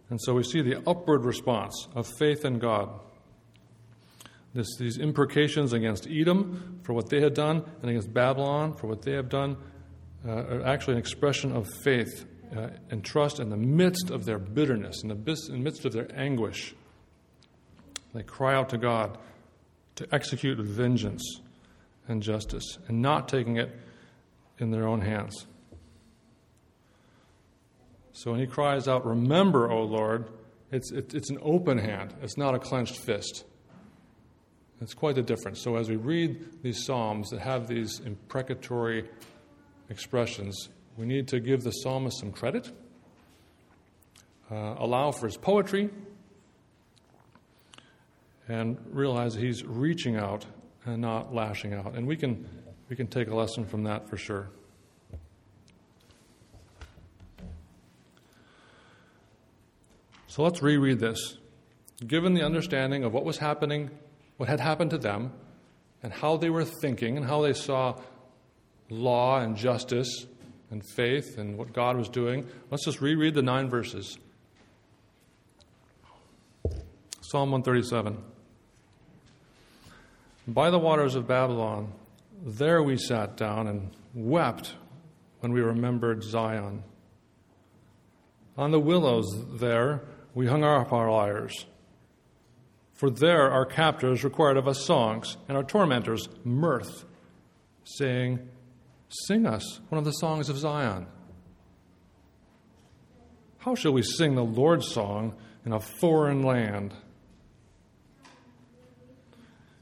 And 0.08 0.20
so 0.20 0.34
we 0.34 0.42
see 0.42 0.62
the 0.62 0.82
upward 0.88 1.24
response 1.24 1.88
of 1.94 2.06
faith 2.06 2.44
in 2.44 2.58
God. 2.58 2.90
This, 4.54 4.76
these 4.78 4.98
imprecations 4.98 5.72
against 5.72 6.06
Edom 6.08 6.80
for 6.82 6.92
what 6.92 7.10
they 7.10 7.20
had 7.20 7.34
done 7.34 7.64
and 7.82 7.90
against 7.90 8.12
Babylon 8.12 8.74
for 8.74 8.86
what 8.86 9.02
they 9.02 9.12
have 9.12 9.28
done 9.28 9.56
uh, 10.26 10.30
are 10.30 10.66
actually 10.66 10.94
an 10.94 11.00
expression 11.00 11.54
of 11.54 11.66
faith 11.82 12.24
uh, 12.56 12.68
and 12.90 13.04
trust 13.04 13.40
in 13.40 13.50
the 13.50 13.56
midst 13.56 14.10
of 14.10 14.24
their 14.24 14.38
bitterness, 14.38 15.02
in 15.02 15.08
the, 15.08 15.14
in 15.48 15.58
the 15.58 15.64
midst 15.64 15.84
of 15.84 15.92
their 15.92 16.08
anguish. 16.18 16.74
They 18.14 18.22
cry 18.22 18.54
out 18.54 18.70
to 18.70 18.78
God 18.78 19.18
to 19.96 20.06
execute 20.14 20.58
vengeance 20.58 21.40
and 22.08 22.22
justice 22.22 22.78
and 22.88 23.02
not 23.02 23.28
taking 23.28 23.56
it 23.56 23.74
in 24.58 24.70
their 24.70 24.86
own 24.86 25.00
hands. 25.00 25.46
So 28.12 28.30
when 28.30 28.40
he 28.40 28.46
cries 28.46 28.88
out, 28.88 29.04
Remember, 29.04 29.70
O 29.70 29.82
Lord, 29.82 30.30
it's, 30.72 30.90
it, 30.90 31.14
it's 31.14 31.30
an 31.30 31.38
open 31.42 31.78
hand, 31.78 32.14
it's 32.22 32.36
not 32.36 32.54
a 32.54 32.58
clenched 32.58 32.96
fist. 32.96 33.44
It's 34.80 34.94
quite 34.94 35.14
the 35.14 35.22
difference. 35.22 35.62
So 35.62 35.76
as 35.76 35.88
we 35.88 35.96
read 35.96 36.62
these 36.62 36.84
Psalms 36.84 37.30
that 37.30 37.40
have 37.40 37.66
these 37.66 38.00
imprecatory 38.00 39.08
expressions, 39.88 40.68
we 40.96 41.06
need 41.06 41.28
to 41.28 41.40
give 41.40 41.62
the 41.62 41.70
psalmist 41.70 42.18
some 42.18 42.30
credit, 42.30 42.70
uh, 44.50 44.74
allow 44.78 45.12
for 45.12 45.26
his 45.26 45.36
poetry, 45.36 45.90
and 48.48 48.78
realize 48.90 49.34
he's 49.34 49.64
reaching 49.64 50.16
out 50.16 50.44
and 50.86 51.02
not 51.02 51.34
lashing 51.34 51.74
out. 51.74 51.94
And 51.94 52.06
we 52.06 52.16
can, 52.16 52.48
we 52.88 52.96
can 52.96 53.06
take 53.06 53.28
a 53.28 53.34
lesson 53.34 53.66
from 53.66 53.84
that 53.84 54.08
for 54.08 54.16
sure. 54.16 54.48
So 60.28 60.42
let's 60.42 60.62
reread 60.62 60.98
this. 60.98 61.38
Given 62.06 62.34
the 62.34 62.42
understanding 62.42 63.04
of 63.04 63.12
what 63.12 63.24
was 63.24 63.38
happening, 63.38 63.90
what 64.36 64.48
had 64.48 64.60
happened 64.60 64.90
to 64.90 64.98
them, 64.98 65.32
and 66.02 66.12
how 66.12 66.36
they 66.36 66.50
were 66.50 66.64
thinking, 66.64 67.16
and 67.16 67.24
how 67.24 67.40
they 67.40 67.54
saw 67.54 67.98
law 68.90 69.40
and 69.40 69.56
justice 69.56 70.26
and 70.70 70.82
faith 70.94 71.38
and 71.38 71.56
what 71.56 71.72
God 71.72 71.96
was 71.96 72.08
doing, 72.08 72.46
let's 72.70 72.84
just 72.84 73.00
reread 73.00 73.34
the 73.34 73.42
nine 73.42 73.70
verses. 73.70 74.18
Psalm 77.22 77.50
137. 77.50 78.22
By 80.48 80.70
the 80.70 80.78
waters 80.78 81.16
of 81.16 81.26
Babylon, 81.26 81.92
there 82.44 82.82
we 82.82 82.96
sat 82.96 83.36
down 83.36 83.66
and 83.66 83.90
wept 84.14 84.74
when 85.40 85.52
we 85.52 85.60
remembered 85.60 86.22
Zion. 86.22 86.84
On 88.56 88.70
the 88.70 88.78
willows 88.78 89.26
there, 89.58 90.02
we 90.34 90.46
hung 90.46 90.62
up 90.62 90.92
our 90.92 91.10
lyres. 91.10 91.66
For 92.92 93.10
there 93.10 93.50
our 93.50 93.66
captors 93.66 94.22
required 94.22 94.56
of 94.56 94.68
us 94.68 94.84
songs, 94.84 95.36
and 95.48 95.56
our 95.56 95.64
tormentors 95.64 96.28
mirth, 96.44 97.04
saying, 97.84 98.48
Sing 99.08 99.46
us 99.46 99.80
one 99.88 99.98
of 99.98 100.04
the 100.04 100.12
songs 100.12 100.48
of 100.48 100.58
Zion. 100.58 101.06
How 103.58 103.74
shall 103.74 103.92
we 103.92 104.02
sing 104.02 104.36
the 104.36 104.44
Lord's 104.44 104.86
song 104.88 105.34
in 105.64 105.72
a 105.72 105.80
foreign 105.80 106.42
land? 106.42 106.94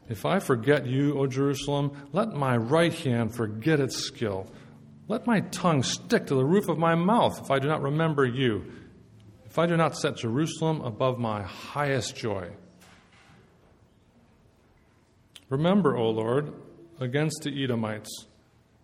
If 0.09 0.27
I 0.27 0.39
forget 0.39 0.87
you, 0.87 1.19
O 1.19 1.27
Jerusalem, 1.27 2.09
let 2.13 2.33
my 2.35 2.57
right 2.57 2.93
hand 2.93 3.35
forget 3.35 3.81
its 3.81 3.97
skill. 3.97 4.47
Let 5.09 5.27
my 5.27 5.41
tongue 5.41 5.83
stick 5.83 6.27
to 6.27 6.35
the 6.35 6.45
roof 6.45 6.69
of 6.69 6.79
my 6.79 6.95
mouth 6.95 7.41
if 7.43 7.51
I 7.51 7.59
do 7.59 7.69
not 7.69 7.83
remember 7.83 8.25
you 8.25 8.65
if 9.55 9.59
I 9.61 9.67
do 9.67 9.77
not 9.77 9.97
set 9.97 10.17
Jerusalem 10.17 10.81
above 10.81 11.21
my 11.21 11.43
highest 11.43 12.17
joy. 12.17 12.51
Remember, 15.49 15.97
O 15.97 16.11
Lord, 16.11 16.53
against 16.99 17.45
the 17.45 17.63
Edomites, 17.63 18.27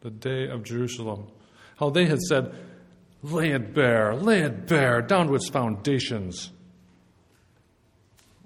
the 0.02 0.10
day 0.10 0.46
of 0.48 0.62
Jerusalem, 0.62 1.26
how 1.74 1.90
they 1.90 2.06
had 2.06 2.20
said, 2.20 2.54
Lay 3.20 3.50
it 3.50 3.74
bare, 3.74 4.14
lay 4.14 4.42
it 4.42 4.68
bare, 4.68 5.02
down 5.02 5.26
to 5.26 5.34
its 5.34 5.48
foundations. 5.48 6.52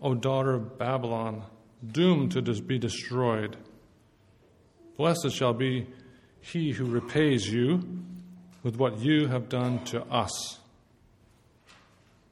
O 0.01 0.15
daughter 0.15 0.55
of 0.55 0.79
Babylon, 0.79 1.45
doomed 1.93 2.33
to 2.33 2.43
be 2.63 2.79
destroyed. 2.79 3.57
Blessed 4.97 5.31
shall 5.31 5.55
be 5.55 5.87
he 6.41 6.73
who 6.73 6.85
repays 6.85 7.49
you 7.49 7.83
with 8.63 8.77
what 8.77 8.99
you 8.99 9.27
have 9.27 9.49
done 9.49 9.85
to 9.87 10.03
us. 10.05 10.59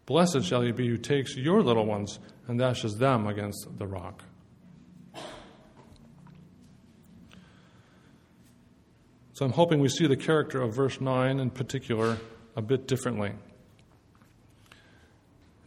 Blessed 0.07 0.45
shall 0.45 0.63
he 0.63 0.73
be 0.73 0.89
who 0.89 0.97
takes 0.97 1.37
your 1.37 1.63
little 1.63 1.87
ones 1.87 2.19
and 2.49 2.59
dashes 2.59 2.97
them 2.97 3.27
against 3.27 3.67
the 3.79 3.87
rock. 3.87 4.25
So 9.35 9.47
I'm 9.47 9.53
hoping 9.53 9.81
we 9.81 9.89
see 9.89 10.07
the 10.07 10.17
character 10.17 10.61
of 10.61 10.75
verse 10.75 11.01
9 11.01 11.41
in 11.41 11.51
particular 11.51 12.19
a 12.55 12.63
bit 12.63 12.87
differently. 12.87 13.33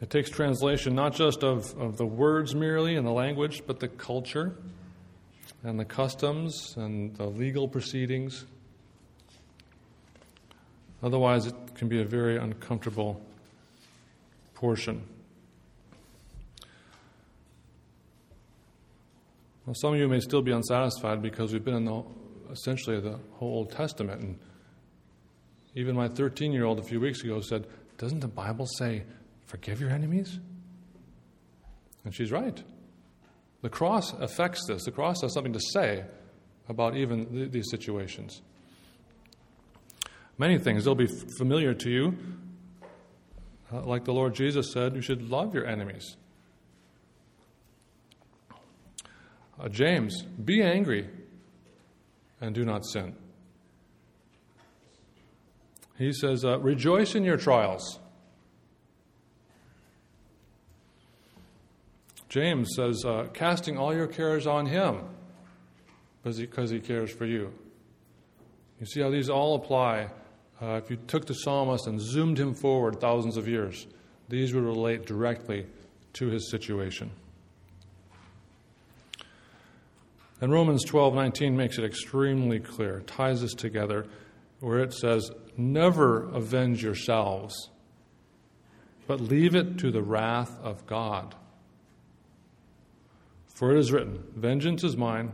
It 0.05 0.11
takes 0.11 0.29
translation 0.29 0.93
not 0.93 1.15
just 1.15 1.43
of, 1.43 1.75
of 1.81 1.97
the 1.97 2.05
words 2.05 2.53
merely 2.53 2.95
and 2.95 3.07
the 3.07 3.11
language, 3.11 3.63
but 3.65 3.79
the 3.79 3.87
culture 3.87 4.55
and 5.63 5.79
the 5.79 5.83
customs 5.83 6.75
and 6.77 7.15
the 7.15 7.25
legal 7.25 7.67
proceedings. 7.67 8.45
Otherwise, 11.01 11.47
it 11.47 11.55
can 11.73 11.87
be 11.87 12.01
a 12.01 12.05
very 12.05 12.37
uncomfortable 12.37 13.19
portion. 14.53 15.01
Well, 19.65 19.73
some 19.73 19.95
of 19.95 19.99
you 19.99 20.07
may 20.07 20.19
still 20.19 20.43
be 20.43 20.51
unsatisfied 20.51 21.23
because 21.23 21.51
we've 21.51 21.65
been 21.65 21.77
in 21.77 21.85
the, 21.85 22.03
essentially 22.51 22.99
the 22.99 23.17
whole 23.31 23.55
Old 23.55 23.71
Testament. 23.71 24.21
And 24.21 24.39
even 25.73 25.95
my 25.95 26.09
13 26.09 26.51
year 26.51 26.65
old 26.65 26.77
a 26.77 26.83
few 26.83 26.99
weeks 26.99 27.23
ago 27.23 27.41
said, 27.41 27.65
Doesn't 27.97 28.19
the 28.19 28.27
Bible 28.27 28.67
say, 28.67 29.01
forgive 29.45 29.79
your 29.79 29.89
enemies? 29.89 30.39
And 32.03 32.13
she's 32.13 32.31
right. 32.31 32.61
The 33.61 33.69
cross 33.69 34.13
affects 34.13 34.65
this. 34.67 34.85
The 34.85 34.91
cross 34.91 35.21
has 35.21 35.33
something 35.33 35.53
to 35.53 35.59
say 35.59 36.03
about 36.69 36.95
even 36.95 37.25
th- 37.25 37.51
these 37.51 37.69
situations. 37.69 38.41
Many 40.37 40.59
things, 40.59 40.85
they'll 40.85 40.95
be 40.95 41.05
f- 41.05 41.37
familiar 41.37 41.73
to 41.73 41.89
you. 41.89 42.17
Uh, 43.73 43.81
like 43.81 44.05
the 44.05 44.13
Lord 44.13 44.35
Jesus 44.35 44.71
said, 44.71 44.95
you 44.95 45.01
should 45.01 45.29
love 45.29 45.55
your 45.55 45.65
enemies. 45.65 46.15
Uh, 49.59 49.69
James, 49.69 50.21
be 50.23 50.61
angry 50.61 51.09
and 52.41 52.53
do 52.53 52.65
not 52.65 52.85
sin. 52.85 53.15
He 55.97 56.11
says, 56.11 56.43
uh, 56.43 56.59
rejoice 56.59 57.15
in 57.15 57.23
your 57.23 57.37
trials. 57.37 57.99
James 62.35 62.73
says, 62.75 63.05
uh, 63.05 63.29
casting 63.31 63.77
all 63.77 63.95
your 63.95 64.07
cares 64.07 64.45
on 64.45 64.65
him 64.65 64.99
because 66.21 66.69
he, 66.69 66.79
cares 66.81 67.09
for 67.09 67.25
you. 67.25 67.53
You 68.77 68.85
see 68.85 68.99
how 68.99 69.09
these 69.09 69.29
all 69.29 69.55
apply. 69.55 70.09
Uh, 70.61 70.81
if 70.83 70.89
you 70.89 70.97
took 71.07 71.27
the 71.27 71.33
psalmist 71.33 71.87
and 71.87 71.97
zoomed 71.97 72.37
him 72.37 72.53
forward 72.53 72.99
thousands 72.99 73.37
of 73.37 73.47
years, 73.47 73.87
these 74.27 74.53
would 74.53 74.65
relate 74.65 75.05
directly 75.05 75.65
to 76.11 76.27
his 76.27 76.51
situation. 76.51 77.09
And 80.41 80.51
Romans 80.51 80.83
12:19 80.83 81.55
makes 81.55 81.77
it 81.77 81.85
extremely 81.85 82.59
clear, 82.59 82.99
ties 83.07 83.39
this 83.43 83.53
together, 83.53 84.07
where 84.59 84.79
it 84.79 84.93
says, 84.93 85.31
"Never 85.55 86.23
avenge 86.33 86.83
yourselves, 86.83 87.69
but 89.07 89.21
leave 89.21 89.55
it 89.55 89.77
to 89.77 89.89
the 89.89 90.03
wrath 90.03 90.59
of 90.61 90.85
God." 90.85 91.33
For 93.55 93.71
it 93.71 93.79
is 93.79 93.91
written, 93.91 94.21
Vengeance 94.35 94.83
is 94.83 94.95
mine, 94.95 95.31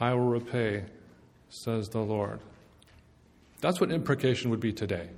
I 0.00 0.14
will 0.14 0.26
repay, 0.26 0.84
says 1.50 1.90
the 1.90 2.00
Lord. 2.00 2.40
That's 3.60 3.80
what 3.80 3.92
imprecation 3.92 4.50
would 4.50 4.60
be 4.60 4.72
today. 4.72 5.10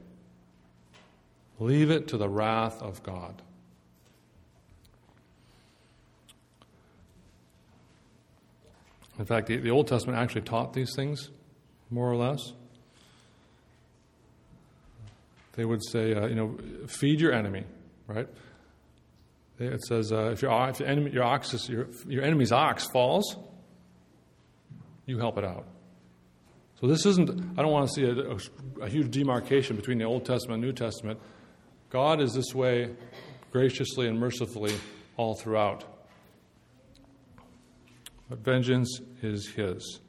Leave 1.58 1.90
it 1.90 2.08
to 2.08 2.18
the 2.18 2.28
wrath 2.28 2.82
of 2.82 3.02
God. 3.02 3.42
In 9.18 9.24
fact, 9.24 9.46
the, 9.46 9.56
the 9.56 9.70
Old 9.70 9.86
Testament 9.86 10.18
actually 10.18 10.42
taught 10.42 10.74
these 10.74 10.92
things, 10.94 11.30
more 11.90 12.10
or 12.10 12.16
less. 12.16 12.52
They 15.52 15.64
would 15.64 15.80
say, 15.90 16.12
uh, 16.12 16.26
you 16.26 16.34
know, 16.34 16.58
feed 16.86 17.20
your 17.20 17.32
enemy, 17.32 17.64
right? 18.08 18.28
It 19.58 19.82
says, 19.84 20.12
uh, 20.12 20.30
if, 20.32 20.42
your, 20.42 20.68
if 20.68 20.80
your, 20.80 20.88
enemy, 20.88 21.10
your, 21.12 21.24
ox 21.24 21.68
your, 21.68 21.88
your 22.06 22.22
enemy's 22.22 22.52
ox 22.52 22.84
falls, 22.84 23.36
you 25.06 25.18
help 25.18 25.38
it 25.38 25.44
out. 25.44 25.66
So 26.80 26.86
this 26.86 27.06
isn't, 27.06 27.30
I 27.58 27.62
don't 27.62 27.72
want 27.72 27.88
to 27.88 27.94
see 27.94 28.04
a, 28.04 28.32
a, 28.32 28.84
a, 28.84 28.88
huge 28.88 29.10
demarcation 29.10 29.76
between 29.76 29.96
the 29.96 30.04
Old 30.04 30.26
Testament 30.26 30.56
and 30.56 30.62
New 30.62 30.74
Testament. 30.74 31.18
God 31.88 32.20
is 32.20 32.34
this 32.34 32.54
way 32.54 32.94
graciously 33.50 34.08
and 34.08 34.20
mercifully 34.20 34.74
all 35.16 35.34
throughout. 35.34 35.84
But 38.28 38.40
vengeance 38.40 39.00
is 39.22 39.48
His. 39.48 40.00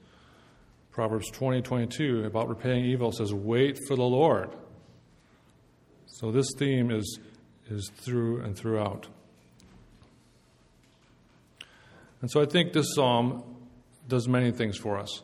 Proverbs 0.91 1.29
20, 1.31 1.62
22 1.62 2.25
about 2.25 2.49
repaying 2.49 2.83
evil 2.83 3.13
says, 3.13 3.33
wait 3.33 3.79
for 3.88 3.95
the 3.95 4.03
Lord. 4.03 4.49
So 6.07 6.31
this 6.31 6.47
theme 6.57 6.91
is, 6.91 7.19
is 7.69 7.89
through 7.95 8.41
and 8.41 8.57
throughout. 8.57 9.07
And 12.21 12.32
so 12.32 12.41
I 12.41 12.45
think 12.45 12.73
this 12.73 12.95
psalm 12.95 13.43
does 14.08 14.27
many 14.27 14.51
things 14.51 14.77
for 14.77 14.97
us. 14.97 15.21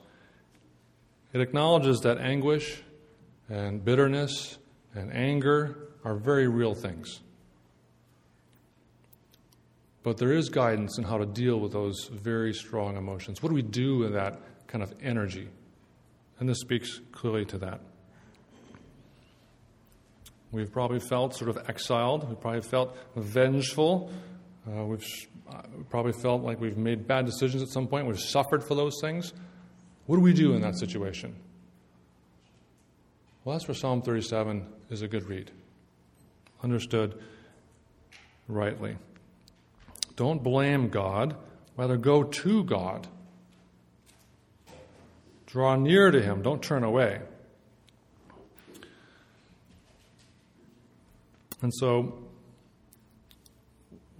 It 1.33 1.41
acknowledges 1.41 2.01
that 2.01 2.19
anguish 2.19 2.83
and 3.49 3.83
bitterness 3.83 4.57
and 4.93 5.11
anger 5.13 5.89
are 6.03 6.15
very 6.15 6.47
real 6.47 6.75
things. 6.75 7.21
But 10.03 10.17
there 10.17 10.33
is 10.33 10.49
guidance 10.49 10.97
in 10.97 11.05
how 11.05 11.17
to 11.17 11.25
deal 11.25 11.59
with 11.59 11.71
those 11.71 12.09
very 12.11 12.53
strong 12.53 12.97
emotions. 12.97 13.41
What 13.41 13.49
do 13.49 13.55
we 13.55 13.61
do 13.61 13.99
with 13.99 14.13
that 14.13 14.39
kind 14.67 14.83
of 14.83 14.93
energy? 15.01 15.47
And 16.39 16.49
this 16.49 16.59
speaks 16.59 16.99
clearly 17.11 17.45
to 17.45 17.57
that. 17.59 17.79
We've 20.51 20.71
probably 20.71 20.99
felt 20.99 21.35
sort 21.35 21.49
of 21.49 21.67
exiled. 21.67 22.27
We've 22.27 22.39
probably 22.39 22.61
felt 22.61 22.95
vengeful. 23.15 24.11
Uh, 24.67 24.85
we've 24.85 25.05
probably 25.89 26.13
felt 26.13 26.43
like 26.43 26.59
we've 26.59 26.77
made 26.77 27.07
bad 27.07 27.25
decisions 27.25 27.61
at 27.61 27.69
some 27.69 27.87
point. 27.87 28.07
We've 28.07 28.19
suffered 28.19 28.63
for 28.63 28.75
those 28.75 28.99
things. 29.01 29.33
What 30.05 30.17
do 30.17 30.21
we 30.21 30.33
do 30.33 30.53
in 30.53 30.61
that 30.61 30.77
situation? 30.77 31.35
Well, 33.43 33.55
that's 33.55 33.67
where 33.67 33.75
Psalm 33.75 34.01
37 34.01 34.65
is 34.89 35.01
a 35.01 35.07
good 35.07 35.27
read, 35.27 35.51
understood 36.63 37.19
rightly. 38.47 38.95
Don't 40.15 40.43
blame 40.43 40.89
God, 40.89 41.35
rather, 41.75 41.97
go 41.97 42.23
to 42.23 42.63
God. 42.63 43.07
Draw 45.45 45.75
near 45.77 46.09
to 46.11 46.21
Him, 46.21 46.41
don't 46.41 46.61
turn 46.61 46.83
away. 46.83 47.19
And 51.61 51.73
so, 51.73 52.22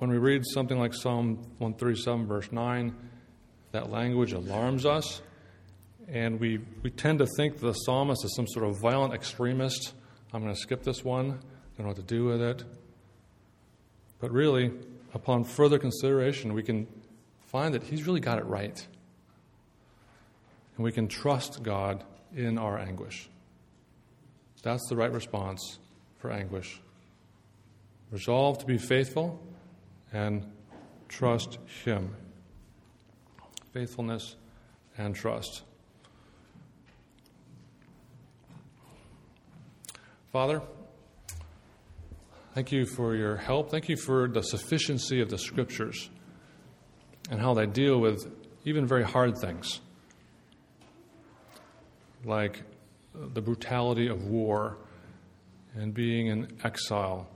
when 0.04 0.12
we 0.12 0.18
read 0.18 0.44
something 0.46 0.78
like 0.78 0.94
Psalm 0.94 1.38
137, 1.60 2.28
verse 2.28 2.52
9, 2.52 2.94
that 3.72 3.90
language 3.90 4.34
alarms 4.34 4.86
us, 4.86 5.22
and 6.10 6.42
we, 6.42 6.60
we 6.82 6.90
tend 6.90 7.20
to 7.20 7.26
think 7.38 7.58
the 7.62 7.72
psalmist 7.72 8.26
is 8.26 8.36
some 8.36 8.46
sort 8.46 8.66
of 8.66 8.82
violent 8.82 9.14
extremist. 9.14 9.94
I'm 10.34 10.42
going 10.42 10.54
to 10.54 10.60
skip 10.60 10.84
this 10.84 11.06
one, 11.06 11.28
I 11.28 11.78
don't 11.78 11.86
know 11.86 11.88
what 11.88 11.96
to 11.96 12.02
do 12.02 12.26
with 12.26 12.42
it. 12.42 12.66
But 14.20 14.34
really, 14.34 14.74
upon 15.14 15.46
further 15.46 15.80
consideration, 15.80 16.54
we 16.54 16.64
can 16.64 16.86
find 17.48 17.74
that 17.74 17.84
he's 17.84 18.06
really 18.06 18.20
got 18.20 18.40
it 18.40 18.46
right. 18.46 18.86
And 20.76 20.84
we 20.84 20.92
can 20.92 21.08
trust 21.08 21.64
God 21.64 22.04
in 22.36 22.58
our 22.58 22.78
anguish. 22.78 23.30
That's 24.64 24.86
the 24.90 24.98
right 24.98 25.14
response 25.14 25.80
for 26.18 26.30
anguish. 26.30 26.82
Resolve 28.12 28.60
to 28.60 28.66
be 28.66 28.78
faithful 28.78 29.40
and 30.14 30.46
trust 31.10 31.58
Him. 31.84 32.16
Faithfulness 33.74 34.36
and 34.98 35.16
trust. 35.16 35.64
Father, 40.32 40.62
Thank 42.54 42.72
you 42.72 42.86
for 42.86 43.16
your 43.16 43.36
help. 43.36 43.72
Thank 43.72 43.90
you 43.90 43.98
for 43.98 44.28
the 44.28 44.44
sufficiency 44.44 45.22
of 45.22 45.30
the 45.32 45.40
scriptures 45.40 46.12
and 47.32 47.40
how 47.40 47.56
they 47.56 47.66
deal 47.66 48.00
with 48.00 48.32
even 48.64 48.86
very 48.86 49.04
hard 49.04 49.40
things 49.40 49.82
like 52.24 52.62
the 53.16 53.42
brutality 53.42 54.08
of 54.08 54.28
war 54.28 54.78
and 55.74 55.96
being 55.96 56.28
in 56.28 56.48
exile 56.64 57.28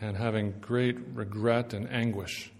and 0.00 0.16
having 0.16 0.52
great 0.60 0.96
regret 1.14 1.74
and 1.74 1.90
anguish. 1.90 2.50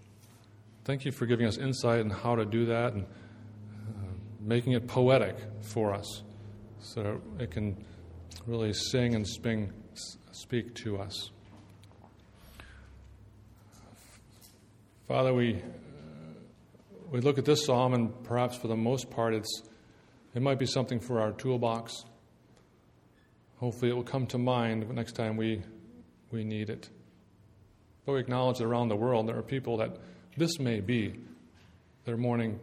Thank 0.85 1.05
you 1.05 1.11
for 1.11 1.25
giving 1.25 1.47
us 1.47 1.57
insight 1.57 1.99
in 1.99 2.09
how 2.09 2.35
to 2.35 2.45
do 2.45 2.65
that 2.67 2.93
and 2.93 3.03
uh, 3.03 4.07
making 4.39 4.73
it 4.73 4.87
poetic 4.87 5.35
for 5.61 5.93
us 5.93 6.23
so 6.79 7.21
it 7.39 7.51
can 7.51 7.83
really 8.45 8.73
sing 8.73 9.15
and 9.15 9.27
sping, 9.27 9.71
speak 10.31 10.73
to 10.75 10.97
us. 10.97 11.31
Father, 15.07 15.33
we, 15.33 15.61
we 17.11 17.19
look 17.19 17.37
at 17.37 17.45
this 17.45 17.65
psalm, 17.65 17.93
and 17.93 18.23
perhaps 18.23 18.57
for 18.57 18.67
the 18.67 18.75
most 18.75 19.09
part, 19.11 19.33
it's, 19.33 19.63
it 20.33 20.41
might 20.41 20.57
be 20.57 20.65
something 20.65 20.99
for 20.99 21.19
our 21.19 21.33
toolbox. 21.33 22.05
Hopefully, 23.57 23.91
it 23.91 23.93
will 23.93 24.03
come 24.03 24.25
to 24.27 24.37
mind 24.37 24.89
next 24.89 25.13
time 25.13 25.37
we, 25.37 25.61
we 26.31 26.43
need 26.43 26.69
it. 26.69 26.89
But 28.05 28.13
we 28.13 28.19
acknowledge 28.19 28.57
that 28.57 28.65
around 28.65 28.89
the 28.89 28.95
world 28.95 29.27
there 29.27 29.37
are 29.37 29.43
people 29.43 29.77
that 29.77 29.97
this 30.37 30.59
may 30.59 30.79
be 30.79 31.15
their 32.05 32.17
morning 32.17 32.59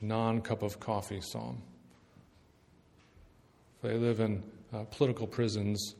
non 0.00 0.40
cup 0.40 0.62
of 0.62 0.78
coffee 0.78 1.20
psalm. 1.20 1.62
They 3.82 3.94
live 3.94 4.20
in 4.20 4.42
uh, 4.72 4.84
political 4.84 5.26
prisons 5.26 5.94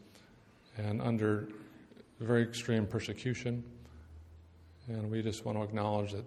and 0.77 1.01
under 1.01 1.49
very 2.21 2.43
extreme 2.43 2.87
persecution. 2.87 3.63
And 4.89 5.11
we 5.11 5.23
just 5.23 5.45
want 5.45 5.59
to 5.59 5.65
acknowledge 5.65 6.13
that 6.13 6.25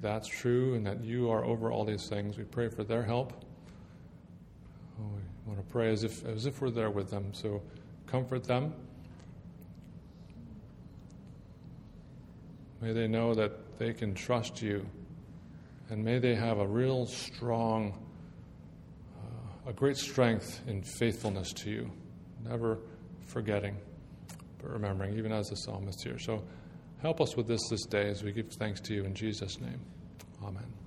that's 0.00 0.28
true 0.28 0.74
and 0.74 0.86
that 0.86 1.02
you 1.04 1.30
are 1.30 1.44
over 1.44 1.70
all 1.70 1.84
these 1.84 2.08
things. 2.08 2.38
We 2.38 2.44
pray 2.44 2.68
for 2.68 2.84
their 2.84 3.02
help. 3.02 3.32
We 4.98 5.04
want 5.46 5.58
to 5.58 5.72
pray 5.72 5.90
as 5.90 6.04
if, 6.04 6.24
as 6.26 6.46
if 6.46 6.60
we're 6.60 6.70
there 6.70 6.90
with 6.90 7.10
them. 7.10 7.32
So 7.32 7.62
comfort 8.06 8.44
them. 8.44 8.72
May 12.80 12.92
they 12.92 13.06
know 13.06 13.34
that 13.34 13.78
they 13.78 13.92
can 13.92 14.14
trust 14.14 14.62
you. 14.62 14.86
And 15.90 16.04
may 16.04 16.18
they 16.18 16.34
have 16.34 16.58
a 16.58 16.66
real 16.66 17.06
strong, 17.06 17.94
uh, 19.18 19.70
a 19.70 19.72
great 19.72 19.96
strength 19.96 20.60
in 20.68 20.82
faithfulness 20.82 21.52
to 21.54 21.70
you, 21.70 21.90
never 22.44 22.78
forgetting, 23.26 23.76
but 24.58 24.70
remembering, 24.70 25.18
even 25.18 25.32
as 25.32 25.48
the 25.48 25.56
psalmist 25.56 26.02
here. 26.04 26.18
So 26.18 26.44
help 27.02 27.20
us 27.20 27.36
with 27.36 27.48
this 27.48 27.60
this 27.68 27.84
day 27.86 28.08
as 28.08 28.22
we 28.22 28.30
give 28.30 28.52
thanks 28.52 28.80
to 28.82 28.94
you 28.94 29.04
in 29.04 29.14
Jesus' 29.14 29.60
name. 29.60 29.80
Amen. 30.42 30.79